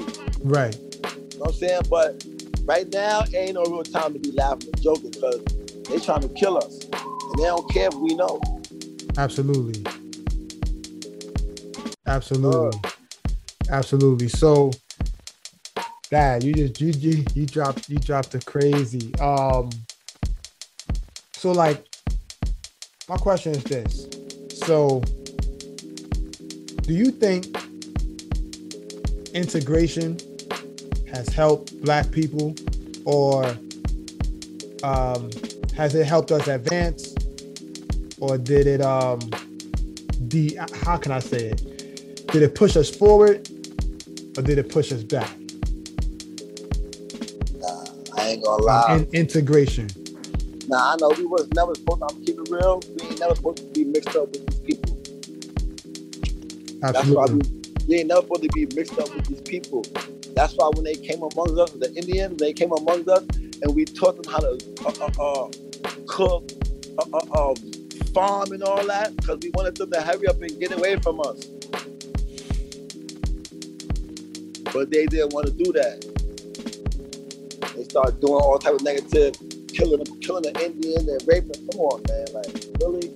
[0.42, 0.76] Right.
[0.76, 1.80] You know what I'm saying?
[1.90, 2.24] But
[2.70, 5.42] right now, ain't no real time to be laughing and joking because
[5.88, 6.84] they trying to kill us.
[6.84, 8.40] And they don't care if we know.
[9.18, 9.84] Absolutely.
[12.06, 12.78] Absolutely.
[12.84, 12.90] Uh,
[13.70, 14.28] Absolutely.
[14.28, 14.70] So
[16.10, 19.12] Dad, you just you, you you dropped you dropped the crazy.
[19.18, 19.70] Um
[21.32, 21.84] so like
[23.08, 24.06] my question is this.
[24.64, 25.00] So
[26.82, 27.46] do you think
[29.34, 30.18] integration
[31.12, 32.54] has helped black people
[33.04, 33.44] or
[34.82, 35.30] um
[35.76, 37.14] has it helped us advance
[38.20, 39.18] or did it um
[40.28, 42.26] the how can I say it?
[42.28, 43.48] Did it push us forward
[44.36, 45.30] or did it push us back?
[47.58, 47.84] Nah,
[48.16, 48.96] I ain't gonna lie.
[48.96, 49.88] In, integration.
[50.68, 52.80] Nah, I know we was never supposed to I'm keep it real.
[52.94, 54.96] We ain't never supposed to be mixed up with these people.
[56.82, 56.82] Absolutely.
[56.82, 57.40] That's why we,
[57.88, 59.84] we ain't never supposed to be mixed up with these people.
[60.34, 63.24] That's why when they came amongst us, the Indians, they came amongst us,
[63.62, 65.50] and we taught them how to uh, uh, uh,
[66.06, 66.50] cook,
[66.98, 67.56] uh, uh, um,
[68.14, 71.20] farm, and all that, because we wanted them to hurry up and get away from
[71.20, 71.46] us.
[74.72, 76.04] But they didn't want to do that.
[77.76, 79.34] They started doing all type of negative,
[79.68, 81.66] killing killing the Indian and raping.
[81.72, 82.26] Come on, man.
[82.32, 83.12] Like, really?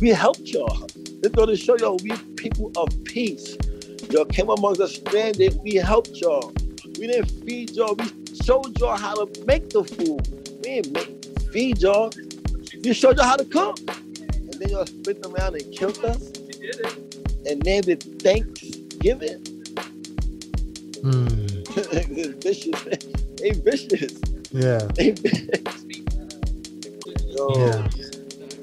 [0.00, 0.86] We helped y'all.
[1.22, 3.56] This go to show y'all we people of peace.
[4.16, 5.60] Y'all came amongst us stranded.
[5.62, 6.50] We helped y'all.
[6.98, 7.94] We didn't feed y'all.
[7.96, 8.06] We
[8.42, 10.26] showed y'all how to make the food.
[10.64, 12.10] We didn't make, feed y'all.
[12.82, 13.78] We showed y'all how to cook.
[13.78, 16.28] And then y'all spit around and killed us.
[16.34, 17.26] She did it.
[17.46, 19.42] And named it Thanksgiving.
[21.02, 22.42] Mm.
[22.42, 22.82] vicious.
[23.36, 24.18] They vicious.
[24.50, 24.78] Yeah.
[24.94, 25.84] They vicious.
[27.36, 27.50] Yo.
[27.54, 27.88] Yeah.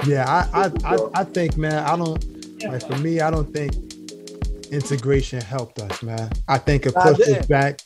[0.05, 2.25] Yeah, I, I, I, I think, man, I don't
[2.65, 3.92] like for me, I don't think
[4.73, 6.29] integration helped us, man.
[6.47, 7.79] I think it pushed us back.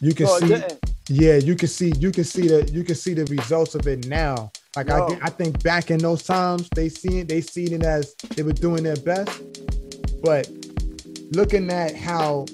[0.00, 0.62] You can No, see,
[1.08, 4.06] yeah, you can see, you can see the, you can see the results of it
[4.06, 4.50] now.
[4.74, 5.08] Like I, No.
[5.10, 8.42] get- I think back in those times, they see it, they seen it as they
[8.42, 9.30] were doing their best.
[10.22, 10.48] But
[11.32, 12.46] looking at how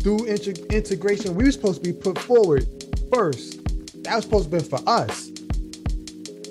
[0.00, 2.66] through integ- integration, we were supposed to be put forward
[3.12, 3.64] first.
[4.04, 5.30] That was supposed to be for us.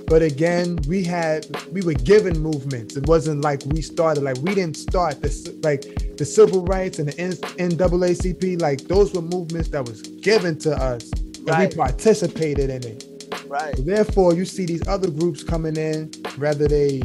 [0.08, 2.98] But again, we had we were given movements.
[2.98, 4.24] It wasn't like we started.
[4.24, 5.48] Like we didn't start this.
[5.64, 5.86] Like
[6.18, 8.62] the civil rights and the NAACP.
[8.62, 11.70] Like those were movements that was given to us, and Right.
[11.70, 13.08] we participated in it.
[13.48, 13.74] Right.
[13.86, 17.02] Therefore, you see these other groups coming in, whether they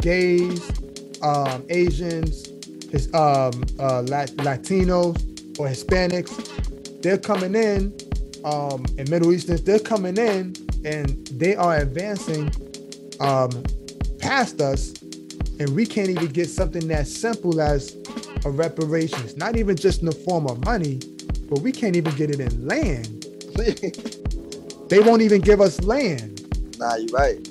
[0.00, 0.70] gays,
[1.22, 2.46] um, Asians,
[2.90, 5.16] his um, uh, Lat- Latinos,
[5.58, 6.32] or Hispanics.
[7.02, 7.92] They're coming in,
[8.44, 9.62] um, and Middle Easterns.
[9.62, 12.50] They're coming in, and they are advancing
[13.20, 13.50] um,
[14.18, 14.92] past us,
[15.58, 17.96] and we can't even get something that simple as
[18.50, 19.36] reparations.
[19.36, 21.00] Not even just in the form of money,
[21.50, 23.26] but we can't even get it in land.
[24.88, 26.42] They won't even give us land.
[26.78, 27.48] nah, you're right.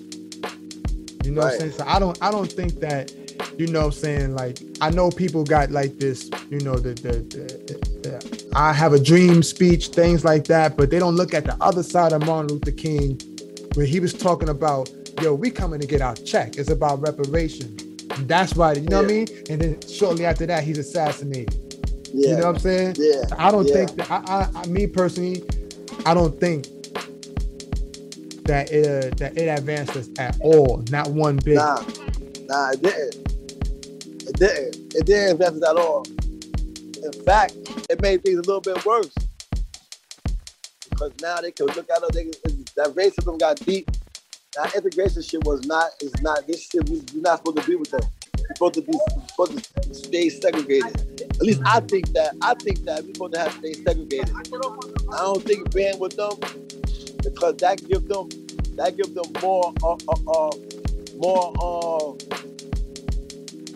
[1.23, 1.71] You know what I'm saying?
[1.73, 3.12] So I don't I don't think that,
[3.60, 6.93] you know what I'm saying, like I know people got like this, you know, the
[6.93, 11.34] the, the, the I have a dream speech, things like that, but they don't look
[11.34, 13.19] at the other side of Martin Luther King
[13.75, 14.89] where he was talking about,
[15.21, 16.58] yo, we coming to get our check.
[16.58, 17.77] It's about reparation.
[18.19, 19.28] That's why, you know what I mean?
[19.49, 21.54] And then shortly after that, he's assassinated.
[22.13, 22.30] Yeah.
[22.30, 22.95] You know what I'm saying?
[22.97, 23.23] yeah.
[23.38, 23.73] I don't Yeah.
[23.86, 24.23] think that I,
[24.56, 25.43] I, I me personally,
[26.06, 26.65] I don't think
[28.45, 31.56] that it uh, that it advanced us at all, not one bit.
[31.56, 31.82] Nah,
[32.47, 33.15] nah, it didn't.
[34.28, 34.93] It didn't.
[34.95, 36.06] It didn't advance us at all.
[37.04, 37.54] In fact,
[37.89, 39.13] it made things a little bit worse.
[40.89, 43.89] Because now they can look at it, they, that racism got deep.
[44.56, 47.76] That integration shit was not, is not, this shit, We, are not supposed to be
[47.76, 48.02] with them.
[48.38, 48.94] You're supposed to be,
[49.28, 51.22] supposed to stay segregated.
[51.22, 54.34] At least I think that, I think that we're supposed to have to stay segregated.
[54.34, 56.38] I don't think being with them,
[57.22, 58.30] because that gives them,
[58.78, 60.52] that gives them more, uh, uh, uh,
[61.18, 62.13] more, uh,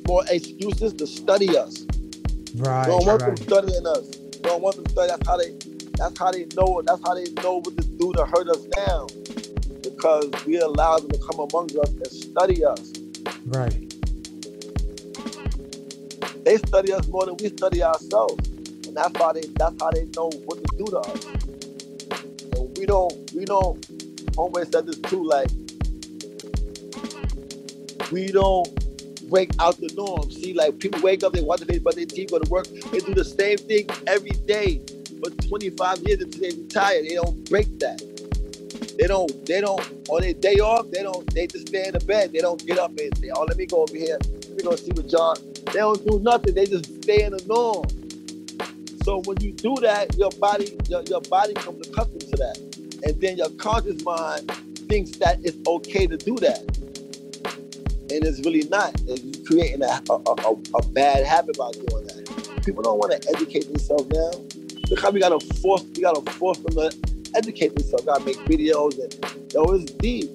[0.07, 1.85] more excuses to study us.
[2.55, 2.87] Right.
[2.87, 3.35] Don't want right.
[3.35, 4.07] them studying us.
[4.41, 5.17] Don't want them studying.
[5.17, 5.55] That's how they.
[5.99, 6.81] That's how they know.
[6.85, 9.07] That's how they know what to do to hurt us now.
[9.99, 12.93] Because we allow them to come among us and study us.
[13.47, 13.93] Right.
[16.45, 18.47] They study us more than we study ourselves,
[18.87, 19.41] and that's how they.
[19.57, 21.25] That's how they know what to do to us.
[22.55, 23.33] And we don't.
[23.33, 23.81] We don't.
[24.37, 25.21] Homeboy said this too.
[25.21, 25.49] Like
[28.09, 28.69] we don't
[29.29, 30.31] break out the norm.
[30.31, 32.67] See, like people wake up, they watch the face, but they team go to work.
[32.69, 34.81] They do the same thing every day
[35.21, 37.03] for 25 years until they retire.
[37.03, 38.08] They don't break that.
[38.99, 39.45] They don't.
[39.45, 40.09] They don't.
[40.09, 41.25] On their day off, they don't.
[41.33, 42.33] They just stay in the bed.
[42.33, 44.17] They don't get up and say, "Oh, let me go over here.
[44.19, 46.53] Let me go see what John." They don't do nothing.
[46.53, 47.87] They just stay in the norm.
[49.05, 52.57] So when you do that, your body, your, your body comes accustomed to that,
[53.05, 54.51] and then your conscious mind
[54.89, 56.59] thinks that it's okay to do that
[58.11, 58.91] and it's really not.
[59.07, 62.61] It's creating a, a, a, a, bad habit by doing that.
[62.65, 64.31] People don't want to educate themselves now.
[64.89, 68.05] Look how we gotta force we gotta force them to educate themselves.
[68.05, 70.29] Gotta make videos and yo, it's deep.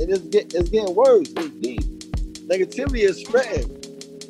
[0.00, 1.28] And it's get it's getting worse.
[1.36, 1.82] It's deep.
[2.48, 3.68] Negativity is spreading.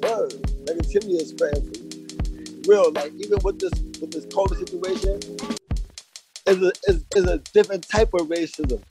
[0.02, 0.32] Word.
[0.66, 1.90] Negativity is spreading
[2.66, 2.92] real.
[2.92, 5.20] Like even with this with this COVID situation,
[6.46, 8.82] is a is, is a different type of racism.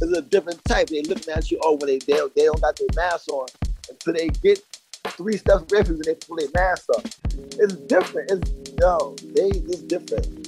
[0.00, 0.88] It's a different type.
[0.88, 3.46] They looking at you, oh, when they, they, they don't got their mask on
[3.88, 4.60] until they get
[5.06, 7.04] three steps away from you and they pull their mask up.
[7.34, 8.30] It's different.
[8.30, 10.45] It's yo, they it's different.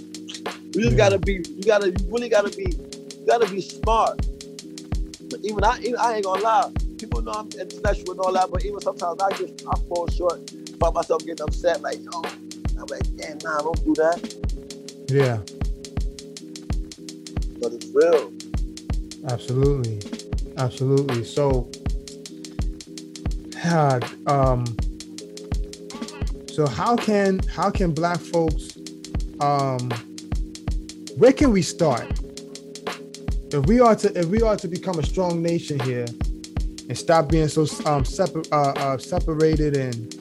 [0.75, 4.19] You just gotta be, you gotta, you really gotta be, you gotta be smart.
[5.31, 6.73] But even I, even, I ain't gonna lie.
[6.99, 10.51] People know I'm intellectual and all that, but even sometimes I just I fall short,
[10.81, 12.23] find myself getting upset, like yo,
[12.79, 14.19] I'm like, damn, nah, don't do that.
[15.09, 15.39] Yeah.
[17.61, 18.33] But it's real.
[19.29, 20.01] Absolutely,
[20.59, 21.25] absolutely.
[21.25, 21.71] So,
[23.65, 24.65] uh, um,
[26.49, 28.77] so how can how can Black folks,
[29.41, 29.91] um,
[31.19, 32.09] where can we start?
[33.51, 37.29] If we are to if we are to become a strong nation here, and stop
[37.29, 40.15] being so um, separ- uh, uh, separated and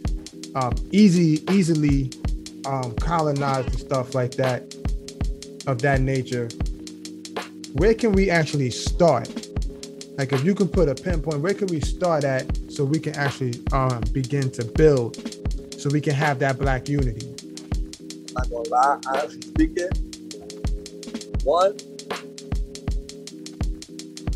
[0.55, 2.11] um, easy easily
[2.65, 4.75] um, colonized and stuff like that
[5.67, 6.47] of that nature
[7.77, 9.27] where can we actually start?
[10.17, 13.15] Like if you can put a pinpoint, where can we start at so we can
[13.15, 15.15] actually um, begin to build,
[15.79, 17.27] so we can have that black unity?
[18.35, 19.89] I'm gonna lie, honestly speaking,
[21.47, 21.77] one,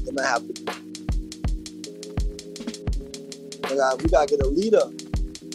[0.06, 0.54] they might have to.
[3.69, 4.84] We gotta, we gotta get a leader.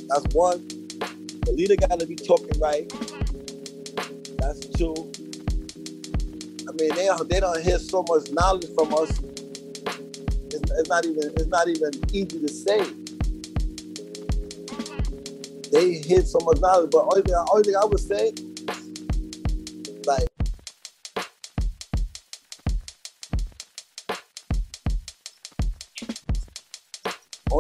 [0.09, 0.69] That's one.
[0.69, 2.87] The leader gotta be talking right.
[4.37, 4.95] That's two.
[6.69, 9.19] I mean, they they don't hear so much knowledge from us.
[10.53, 12.85] It's, it's not even it's not even easy to say.
[15.73, 18.33] They hear so much knowledge, but only only thing I would say,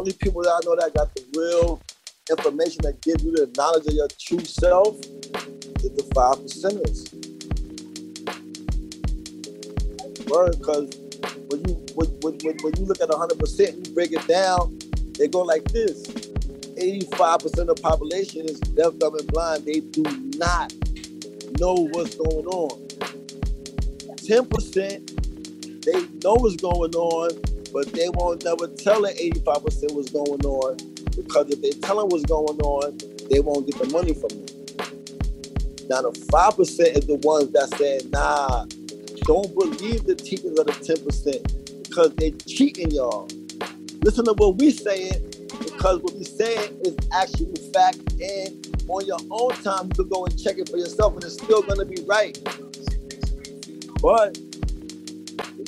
[0.06, 1.82] only people that I know that got the real
[2.30, 7.10] information that gives you the knowledge of your true self is the five percenters.
[10.30, 10.94] Word because
[11.48, 14.78] when you when, when, when you look at 100% you break it down
[15.18, 16.06] they go like this.
[16.76, 19.64] 85% of the population is deaf dumb and blind.
[19.64, 20.02] They do
[20.36, 20.72] not
[21.58, 22.86] know what's going on.
[24.22, 29.12] 10% they know what's going on but they won't never tell the
[29.44, 30.76] 85% what's going on
[31.16, 32.98] because if they tell them what's going on
[33.30, 34.46] they won't get the money from them
[35.88, 38.66] now the 5% is the ones that say nah
[39.26, 41.56] don't believe the teachings of the 10%
[41.96, 43.28] because they're cheating y'all.
[44.02, 49.18] Listen to what we saying because what we saying is actually fact and on your
[49.30, 52.00] own time you can go and check it for yourself and it's still gonna be
[52.06, 52.38] right.
[54.00, 54.38] But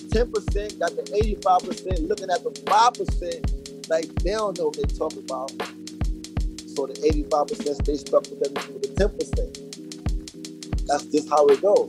[0.09, 5.25] 10% got the 85% looking at the 5% like they don't know what they're talking
[5.25, 5.51] about.
[6.67, 6.95] So the
[7.29, 10.87] 85% stay stuck with, them, with the 10%.
[10.87, 11.89] That's just how it goes.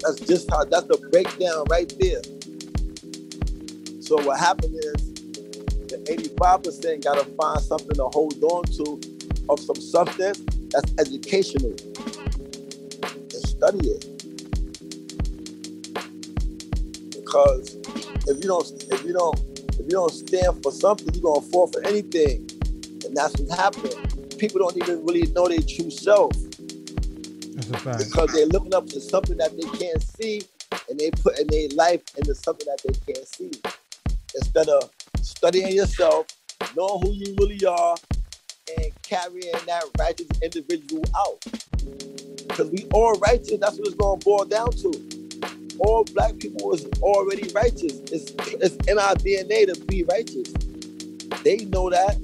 [0.00, 2.22] That's just how that's the breakdown right there.
[4.00, 5.12] So what happened is
[5.88, 5.98] the
[6.40, 9.00] 85% gotta find something to hold on to
[9.48, 10.38] of some substance
[10.70, 11.74] that's educational.
[13.02, 14.17] And study it.
[17.28, 17.76] Because
[18.26, 19.38] if you don't if you don't
[19.74, 22.48] if you don't stand for something, you're gonna fall for anything.
[23.04, 23.92] And that's what's happening.
[24.38, 26.32] People don't even really know their true self.
[26.32, 27.98] That's a fact.
[27.98, 30.42] Because they're looking up to something that they can't see
[30.88, 33.50] and they put in their life into something that they can't see.
[34.34, 36.28] Instead of studying yourself,
[36.74, 37.96] knowing who you really are,
[38.78, 41.44] and carrying that righteous individual out.
[42.48, 45.17] Because we all righteous, that's what it's gonna boil down to.
[45.80, 48.00] All black people is already righteous.
[48.12, 50.52] It's, it's in our DNA to be righteous.
[51.44, 52.18] They know that.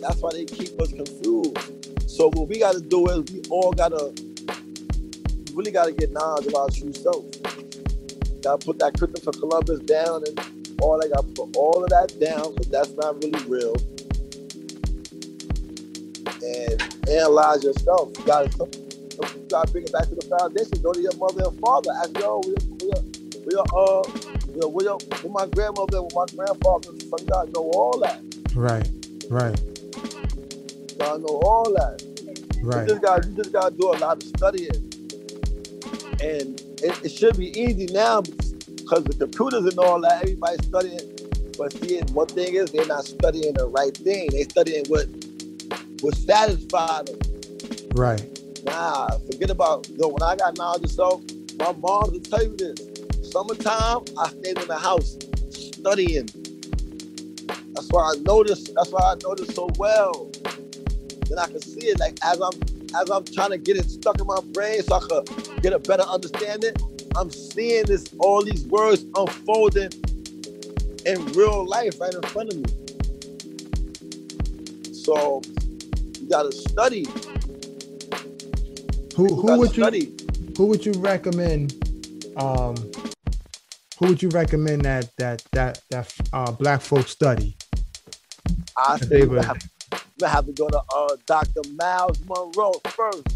[0.00, 2.10] That's why they keep us confused.
[2.10, 4.12] So what we gotta do is we all gotta
[5.54, 7.24] really gotta get knowledge of our true self.
[8.42, 11.10] Gotta put that Christopher Columbus down and all that.
[11.12, 13.76] Gotta put all of that down because that's not really real.
[16.42, 18.12] And analyze yourself.
[18.18, 20.82] You gotta, you gotta bring it back to the foundation.
[20.82, 21.90] Go to your mother and father.
[22.02, 22.40] Ask yo,
[23.46, 24.02] we, we, we, uh,
[24.54, 28.20] you know, where, where my grandmother, where my grandfather, so you gotta know all that.
[28.54, 28.88] Right,
[29.30, 29.60] right,
[30.90, 32.02] You gotta know all that.
[32.62, 32.88] right.
[32.88, 34.70] You just got you just gotta do a lot of studying.
[36.20, 41.00] And it, it should be easy now because the computers and all that, everybody's studying.
[41.58, 44.28] But see, one thing is they're not studying the right thing.
[44.32, 45.06] They studying what
[46.00, 47.18] what satisfied them.
[47.94, 48.22] Right.
[48.64, 51.22] Nah, forget about yo, when I got knowledge of self,
[51.58, 52.95] my mom will tell you this.
[53.30, 55.18] Summertime, I stayed in the house
[55.50, 56.28] studying.
[57.74, 60.30] That's why I noticed, that's why I noticed so well.
[61.28, 62.52] Then I can see it like as I'm
[62.94, 65.78] as I'm trying to get it stuck in my brain so I could get a
[65.78, 66.74] better understanding.
[67.16, 69.90] I'm seeing this all these words unfolding
[71.04, 72.64] in real life right in front of me.
[74.92, 75.42] So
[76.20, 77.06] you gotta study.
[79.16, 80.16] Who who would you
[80.56, 81.74] who would you recommend?
[82.36, 82.74] Um,
[83.98, 87.56] who would you recommend that that that that uh, black folk study?
[88.76, 89.58] I say we would- have,
[90.20, 91.62] we have to go to uh, Dr.
[91.78, 93.26] Myles Munroe first.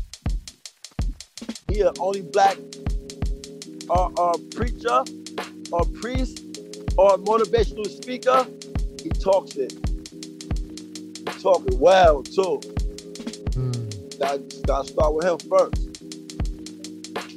[1.68, 2.56] He the only black
[3.88, 5.02] uh, uh, preacher
[5.72, 6.44] or priest
[6.98, 8.46] or motivational speaker.
[9.02, 9.72] He talks it.
[10.12, 12.60] He talk it well too.
[14.18, 15.86] Gotta, gotta start with him first.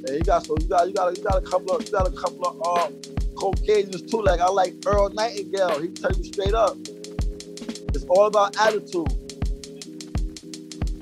[0.06, 2.06] And you got so you got you got you got a couple of you got
[2.06, 2.90] a couple of uh
[3.36, 4.22] Caucasians too.
[4.22, 5.80] Like I like Earl Nightingale.
[5.80, 6.76] He tell you straight up.
[6.86, 9.08] It's all about attitude.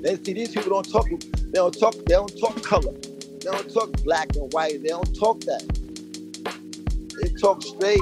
[0.01, 1.07] They see these people don't talk.
[1.09, 1.93] They don't talk.
[1.93, 2.91] They don't talk color.
[2.91, 4.81] They don't talk black and white.
[4.81, 5.63] They don't talk that.
[7.21, 8.01] They talk straight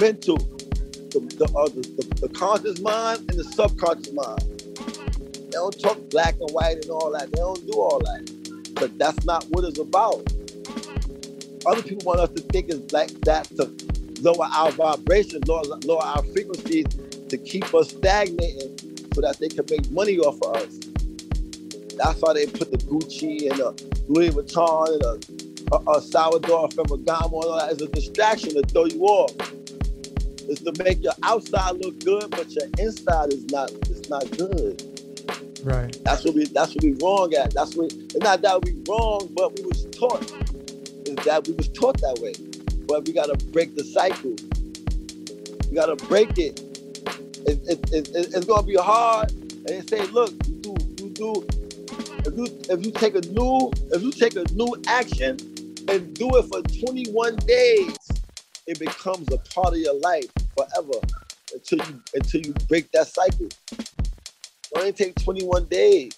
[0.00, 0.38] mental.
[0.38, 4.42] The the, uh, the, the, the conscious mind and the subconscious mind.
[5.34, 7.30] They don't talk black and white and all that.
[7.32, 8.74] They don't do all that.
[8.74, 10.22] But that's not what it's about.
[11.66, 13.70] Other people want us to think it's like that to
[14.22, 16.86] lower our vibrations, lower, lower our frequencies,
[17.28, 18.78] to keep us stagnating
[19.12, 20.78] so that they can make money off of us.
[21.96, 26.68] That's why they put the Gucci and the Louis Vuitton and the uh, uh, Salvador
[26.68, 29.34] Ferragamo and all that as a distraction to throw you off.
[30.48, 33.72] It's to make your outside look good, but your inside is not.
[33.90, 34.80] It's not good.
[35.64, 35.98] Right.
[36.04, 36.44] That's what we.
[36.44, 37.52] That's what we wrong at.
[37.52, 37.92] That's what.
[37.92, 40.30] It's not that we wrong, but we was taught.
[41.26, 42.34] That we was taught that way.
[42.86, 44.36] But we gotta break the cycle.
[45.68, 46.60] We gotta break it.
[47.46, 49.32] It, it, it, it- it's gonna be hard.
[49.68, 51.46] And say, look, you do, you do.
[52.26, 55.38] If you if you take a new if you take a new action
[55.88, 57.96] and do it for 21 days,
[58.66, 61.00] it becomes a part of your life forever
[61.54, 63.46] until you until you break that cycle.
[63.46, 66.14] It only take 21 days.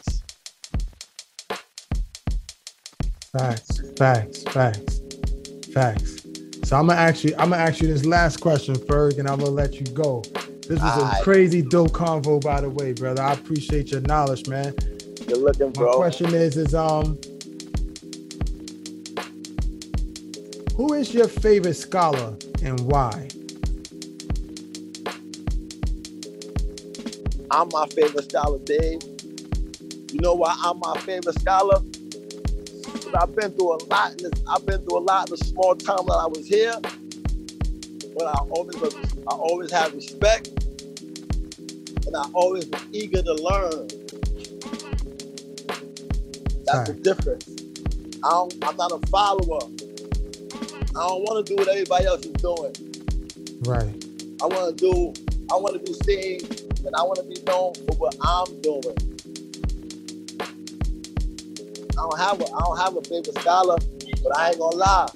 [3.33, 3.83] Facts.
[3.97, 4.43] Facts.
[4.45, 4.98] Facts.
[5.79, 6.23] Facts.
[6.65, 7.33] So I'm gonna ask you.
[7.39, 10.23] I'm gonna ask you this last question, Ferg, and I'm gonna let you go.
[10.69, 13.23] This was a crazy dope convo, by the way, brother.
[13.23, 14.75] I appreciate your knowledge, man.
[15.29, 15.87] Good looking, bro.
[15.87, 17.17] My question is, is um,
[20.75, 23.29] who is your favorite scholar and why?
[27.53, 29.01] I'm my favorite scholar, Dave.
[30.11, 31.81] You know why I'm my favorite scholar?
[33.11, 34.11] 'Cause I've been through a lot.
[34.13, 36.75] In this, I've been through a lot in the small time that I was here.
[38.15, 38.77] But I always,
[39.27, 40.49] I always had respect,
[42.07, 43.89] and I always was eager to learn.
[46.67, 47.49] That's the difference.
[48.25, 49.61] I don't, I'm not a follower.
[50.97, 52.75] I don't want to do what everybody else is doing.
[53.63, 54.05] Right.
[54.43, 55.13] I want to do
[55.51, 56.41] I want to be seen
[56.87, 59.08] and I want to be known for what I'm doing.
[61.99, 63.77] I don't have a I don't have a favorite scholar,
[64.23, 65.09] but I ain't gonna lie.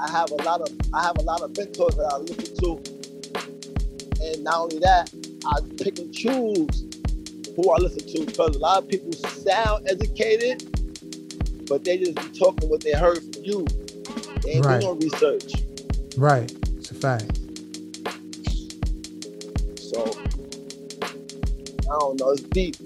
[0.00, 4.24] I have a lot of I have a lot of mentors that I listen to,
[4.24, 5.12] and not only that,
[5.44, 6.84] I pick and choose
[7.54, 10.64] who I listen to because a lot of people sound educated,
[11.68, 13.66] but they just be talking what they heard from you.
[14.44, 14.80] They ain't Right.
[14.80, 15.52] doing no research.
[16.16, 16.50] Right.
[16.78, 17.36] It's a fact.
[19.78, 20.04] So
[21.82, 22.30] I don't know.
[22.30, 22.76] It's deep.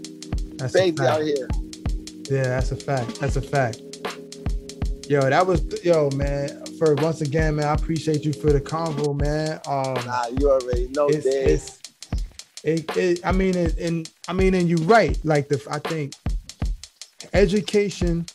[0.57, 1.47] That's Crazy out here.
[2.31, 3.21] Yeah, that's a fact.
[3.21, 3.81] That's a fact.
[5.09, 6.65] Yo, that was yo, man.
[6.79, 9.61] For once again, man, I appreciate you for the convo, man.
[9.67, 11.49] Um, Nah, you already know, it's, Dave.
[11.49, 11.79] it's
[12.65, 15.19] it, it, I mean, it, and I mean, and you're right.
[15.25, 16.15] Like the, I think
[17.33, 18.27] education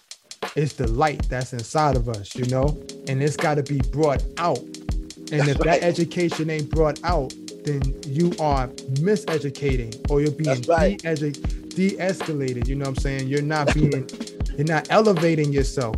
[0.55, 2.77] is the light that's inside of us, you know,
[3.07, 4.59] and it's got to be brought out.
[4.59, 5.81] And That's if right.
[5.81, 7.33] that education ain't brought out,
[7.65, 10.97] then you are miseducating, or you're being right.
[10.99, 12.67] de-edu- de-escalated.
[12.67, 13.27] You know what I'm saying?
[13.27, 14.09] You're not being,
[14.57, 15.95] you're not elevating yourself.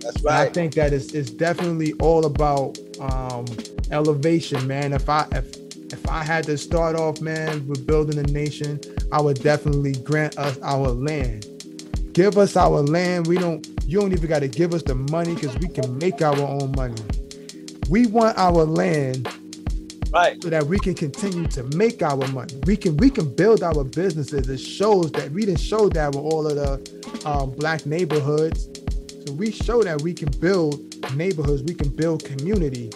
[0.00, 3.44] That's And I think that it's, it's definitely all about um,
[3.90, 4.92] elevation, man.
[4.92, 5.56] If I if
[5.92, 10.38] if I had to start off, man, with building a nation, I would definitely grant
[10.38, 11.46] us our land.
[12.12, 13.26] Give us our land.
[13.26, 13.66] We don't.
[13.84, 16.72] You don't even got to give us the money because we can make our own
[16.76, 17.02] money.
[17.88, 19.28] We want our land
[20.12, 20.42] right.
[20.42, 22.54] so that we can continue to make our money.
[22.66, 24.48] We can we can build our businesses.
[24.48, 28.68] It shows that we didn't show that with all of the um, black neighborhoods.
[29.26, 30.80] So we show that we can build
[31.14, 31.62] neighborhoods.
[31.62, 32.90] We can build community.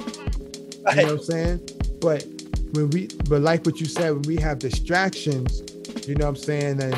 [0.90, 1.68] You know what I'm saying?
[2.00, 2.24] But
[2.72, 5.62] when we but like what you said, when we have distractions,
[6.06, 6.94] you know what I'm saying, and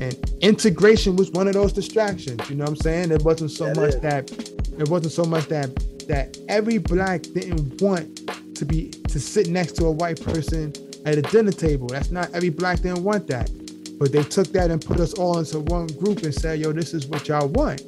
[0.00, 2.48] and integration was one of those distractions.
[2.48, 3.10] You know what I'm saying?
[3.12, 4.00] It wasn't so it much is.
[4.00, 4.30] that
[4.78, 5.70] it wasn't so much that
[6.06, 10.72] that every black didn't want to be to sit next to a white person
[11.04, 11.88] at a dinner table.
[11.88, 13.50] That's not every black didn't want that.
[13.98, 16.94] But they took that and put us all into one group and said, yo, this
[16.94, 17.82] is what y'all want.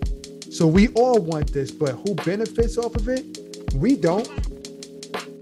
[0.52, 3.74] So we all want this, but who benefits off of it?
[3.74, 4.28] We don't.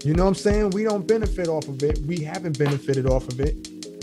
[0.03, 0.71] You know what I'm saying?
[0.71, 1.99] We don't benefit off of it.
[1.99, 3.55] We haven't benefited off of it.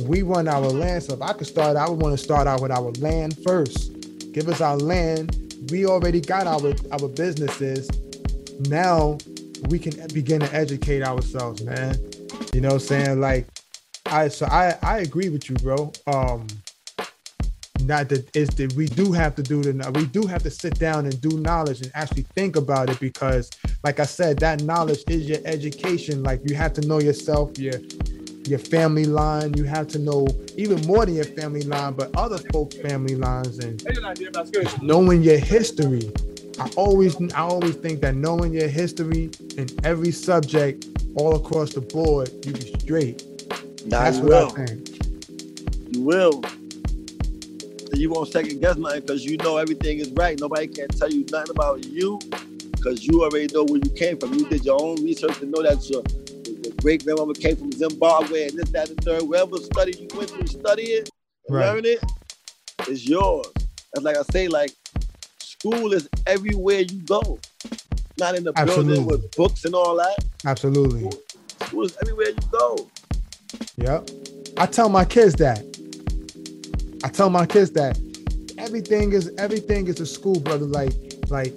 [0.02, 1.02] We want our land.
[1.04, 3.92] So if I could start, I would want to start out with our land first.
[4.32, 5.54] Give us our land.
[5.70, 7.88] We already got our our businesses.
[8.60, 9.18] Now
[9.68, 11.96] we can begin to educate ourselves, man.
[12.52, 13.20] You know what I'm saying?
[13.20, 13.46] Like
[14.06, 15.92] I so I I agree with you, bro.
[16.06, 16.46] Um
[17.84, 20.78] not that it's that we do have to do the we do have to sit
[20.78, 23.50] down and do knowledge and actually think about it because
[23.84, 26.22] like I said, that knowledge is your education.
[26.22, 27.74] Like you have to know yourself, your
[28.46, 29.54] your family line.
[29.54, 30.26] You have to know
[30.56, 33.82] even more than your family line, but other folks' family lines and
[34.82, 36.12] knowing your history.
[36.58, 40.86] I always I always think that knowing your history in every subject
[41.16, 43.24] all across the board, you be straight.
[43.86, 44.52] Nah, That's what will.
[44.56, 45.94] I think.
[45.94, 46.42] You will.
[47.94, 50.38] You won't second guess nothing because you know everything is right.
[50.40, 52.18] Nobody can tell you nothing about you
[52.72, 54.34] because you already know where you came from.
[54.34, 56.02] You did your own research to know that your,
[56.64, 59.22] your great grandmother came from Zimbabwe and this, that, and the third.
[59.22, 61.10] Wherever study you went through, study it,
[61.48, 61.66] Right.
[61.66, 62.02] learn it,
[62.78, 63.46] it, is yours.
[63.92, 64.72] That's like I say, like
[65.62, 67.38] school is everywhere you go.
[68.18, 68.94] Not in the Absolutely.
[68.94, 70.24] building with books and all that.
[70.44, 71.08] Absolutely.
[71.66, 72.90] School is everywhere you go.
[73.76, 74.10] Yep.
[74.56, 75.60] I tell my kids that.
[77.04, 77.96] I tell my kids that
[78.58, 80.66] everything is everything is a school, brother.
[80.66, 80.94] Like,
[81.28, 81.54] like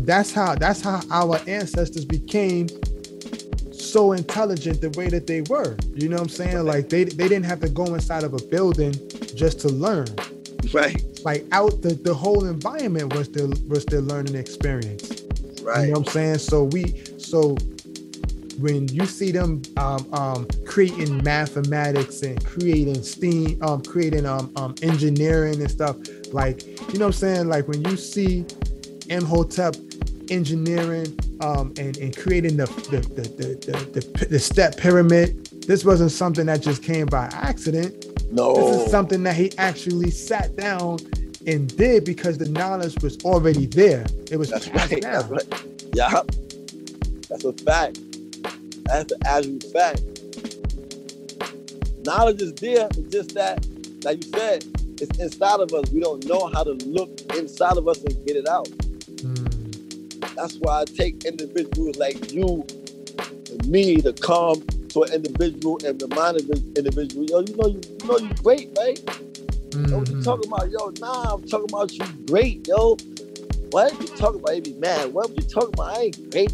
[0.00, 2.68] that's how that's how our ancestors became
[3.72, 5.78] so intelligent the way that they were.
[5.94, 6.64] You know what I'm saying?
[6.66, 8.92] Like they they didn't have to go inside of a building
[9.34, 10.08] just to learn.
[10.74, 11.02] Right.
[11.24, 15.22] Like out the, the whole environment was their was their learning experience.
[15.62, 15.86] Right.
[15.86, 16.38] You know what I'm saying?
[16.38, 17.56] So we so
[18.58, 24.74] when you see them um, um, creating mathematics and creating STEAM, um, creating um, um,
[24.82, 25.96] engineering and stuff,
[26.32, 27.48] like you know what I'm saying?
[27.48, 28.44] Like when you see
[29.08, 29.76] Imhotep
[30.30, 35.84] engineering um, and, and creating the the, the, the, the, the the step pyramid, this
[35.84, 38.06] wasn't something that just came by accident.
[38.32, 38.54] no.
[38.54, 40.98] This is something that he actually sat down
[41.46, 44.04] and did because the knowledge was already there.
[44.30, 45.00] It was That's right.
[45.00, 45.28] down.
[45.30, 45.64] That's right.
[45.94, 46.22] Yeah.
[47.28, 47.98] That's a fact.
[48.84, 50.02] That's the absolute fact.
[52.04, 52.88] Knowledge is there.
[52.96, 53.66] It's just that,
[54.04, 54.64] like you said,
[55.00, 55.90] it's inside of us.
[55.90, 58.66] We don't know how to look inside of us and get it out.
[58.68, 62.64] Mm, That's why I take individuals like you
[63.50, 64.62] and me to come
[64.96, 68.70] to an individual and remind this individual, yo, you know you, you know you great,
[68.78, 68.98] right?
[69.04, 70.22] Yo, what you mm-hmm.
[70.22, 70.70] talking about?
[70.70, 72.96] Yo, nah, I'm talking about you great, yo.
[73.70, 74.52] What you talking about?
[74.52, 75.12] They be mad.
[75.12, 75.98] What you talking about?
[75.98, 76.50] I ain't great.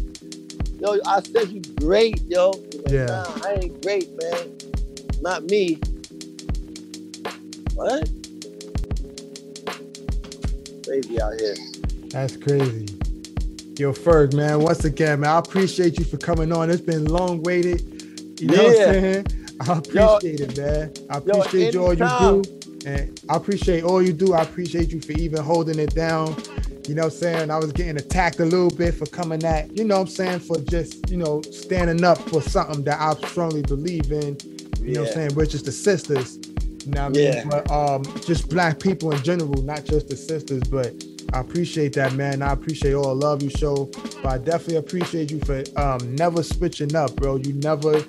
[0.81, 2.49] Yo, I said you great, yo.
[2.49, 3.05] Like, Yeah.
[3.05, 4.57] Nah, I ain't great, man.
[5.21, 5.75] not me.
[7.75, 8.09] What?
[10.85, 11.55] Crazy out here.
[12.09, 12.87] That's crazy.
[13.77, 16.69] Yo, Ferg, man, once again, man, I appreciate you for coming on.
[16.69, 17.92] It's been long waited.
[18.43, 19.27] You know what I'm saying?
[19.61, 20.93] I appreciate yo, it, man.
[21.09, 22.59] I appreciate yo, all you do.
[22.85, 24.33] And I appreciate all you do.
[24.33, 26.35] I appreciate you for even holding it down.
[26.85, 27.51] You know what I'm saying?
[27.51, 30.39] I was getting attacked a little bit for coming at, you know what I'm saying,
[30.39, 34.35] for just, you know, standing up for something that I strongly believe in.
[34.81, 34.93] You yeah.
[34.95, 35.35] know what I'm saying?
[35.35, 36.39] We're just the sisters.
[36.85, 37.33] You know what I mean?
[37.33, 37.45] Yeah.
[37.45, 40.93] But um, just black people in general, not just the sisters, but
[41.33, 42.41] I appreciate that, man.
[42.41, 43.89] I appreciate all the love you show.
[44.21, 47.37] But I definitely appreciate you for um never switching up, bro.
[47.37, 48.03] You never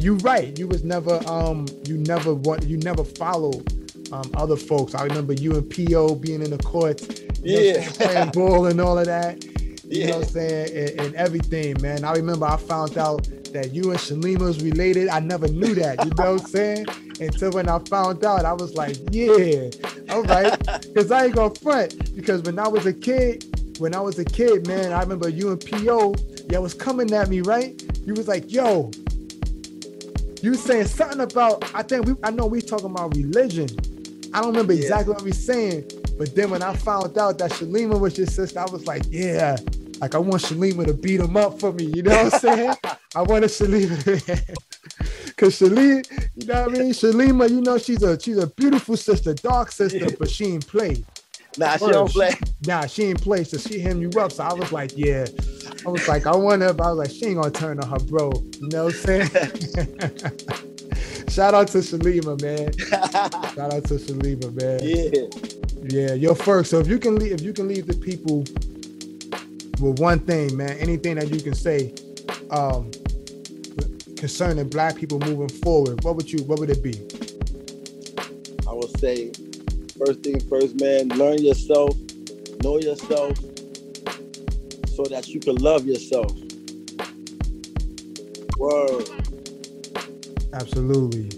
[0.00, 0.58] you right.
[0.58, 3.66] You was never um you never want you never followed
[4.12, 4.94] um other folks.
[4.94, 8.98] I remember you and PO being in the courts, yeah, know, playing ball and all
[8.98, 9.44] of that.
[9.90, 10.06] You yeah.
[10.06, 10.76] know what I'm saying?
[10.76, 12.04] And, and, everything, man.
[12.04, 15.08] I remember I found out that you and Shalima was related.
[15.08, 16.86] I never knew that, you know what I'm saying?
[17.18, 19.70] Until when I found out, I was like, yeah,
[20.08, 20.56] all right.
[20.90, 22.14] Because I ain't gonna front.
[22.14, 23.44] Because when I was a kid,
[23.80, 26.14] when I was a kid, man, I remember you and PO,
[26.48, 27.82] yeah, was coming at me, right?
[28.06, 28.90] You was like, yo,
[30.42, 33.68] you saying something about, I think we, I know we talking about religion.
[34.32, 34.82] I don't remember yeah.
[34.82, 38.60] exactly what we saying, but then when I found out that Shalima was your sister,
[38.60, 39.56] I was like, yeah,
[40.00, 41.84] like I want Shalima to beat him up for me.
[41.84, 42.74] You know what I'm saying?
[43.14, 44.56] I wanted Shalima.
[45.36, 46.92] Cause Shalima, you know what I mean?
[46.92, 51.04] Shalima, you know, she's a she's a beautiful sister, dark sister, but she ain't play.
[51.58, 52.30] Nah, she don't play.
[52.66, 53.44] Nah, she ain't play.
[53.44, 54.32] So she hit you up.
[54.32, 55.26] So I was like, yeah.
[55.84, 57.98] I was like, I wonder if I was like, she ain't gonna turn on her
[58.06, 58.32] bro.
[58.60, 59.28] You know what I'm saying?
[61.28, 62.72] Shout out to Shalima, man.
[63.54, 64.80] Shout out to Shalima, man.
[64.82, 66.08] Yeah.
[66.08, 66.14] Yeah.
[66.14, 66.70] Yo, first.
[66.70, 68.40] So if you can leave, if you can leave the people
[69.80, 71.94] with one thing, man, anything that you can say,
[72.50, 72.90] um,
[74.16, 76.94] concerning black people moving forward, what would you what would it be?
[78.68, 79.32] I would say
[80.04, 81.96] first thing first, man, learn yourself,
[82.62, 83.36] know yourself,
[84.94, 86.32] so that you can love yourself.
[88.56, 89.08] Word.
[90.52, 91.30] Absolutely.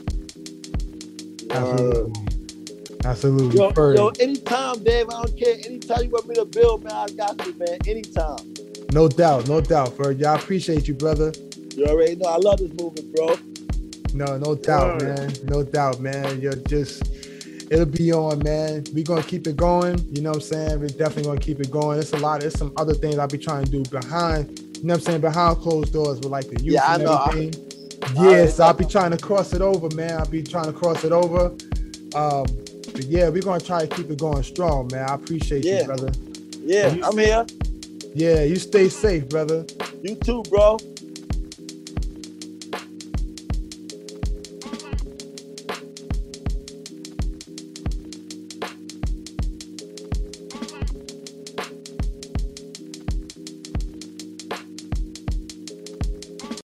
[1.50, 2.12] Absolutely.
[3.04, 3.58] Absolutely.
[3.58, 5.54] Yo, yo, anytime, Dave, I don't care.
[5.54, 7.78] Anytime you want me to build, man, I got you, man.
[7.86, 8.54] Anytime.
[8.92, 10.20] No doubt, no doubt, Ferg.
[10.20, 11.32] Y'all appreciate you, brother.
[11.74, 13.36] You already know I love this movement, bro.
[14.14, 15.32] No, no doubt, man.
[15.44, 16.40] No doubt, man.
[16.40, 17.02] You're just
[17.70, 18.84] it'll be on, man.
[18.92, 19.98] We're gonna keep it going.
[20.14, 20.80] You know what I'm saying?
[20.80, 21.98] We're definitely gonna keep it going.
[21.98, 24.94] It's a lot, there's some other things I'll be trying to do behind, you know
[24.94, 27.78] what I'm saying, behind closed doors with like the youth yeah, and everything.
[28.18, 30.18] I, yeah, so I'll be trying to cross it over, man.
[30.18, 31.46] I'll be trying to cross it over.
[32.14, 32.46] Um,
[32.92, 35.08] but yeah, we're gonna try to keep it going strong, man.
[35.08, 35.80] I appreciate yeah.
[35.80, 36.12] you, brother.
[36.60, 37.46] Yeah, you, I'm here.
[38.14, 39.64] Yeah, you stay safe, brother.
[40.02, 40.78] You too, bro.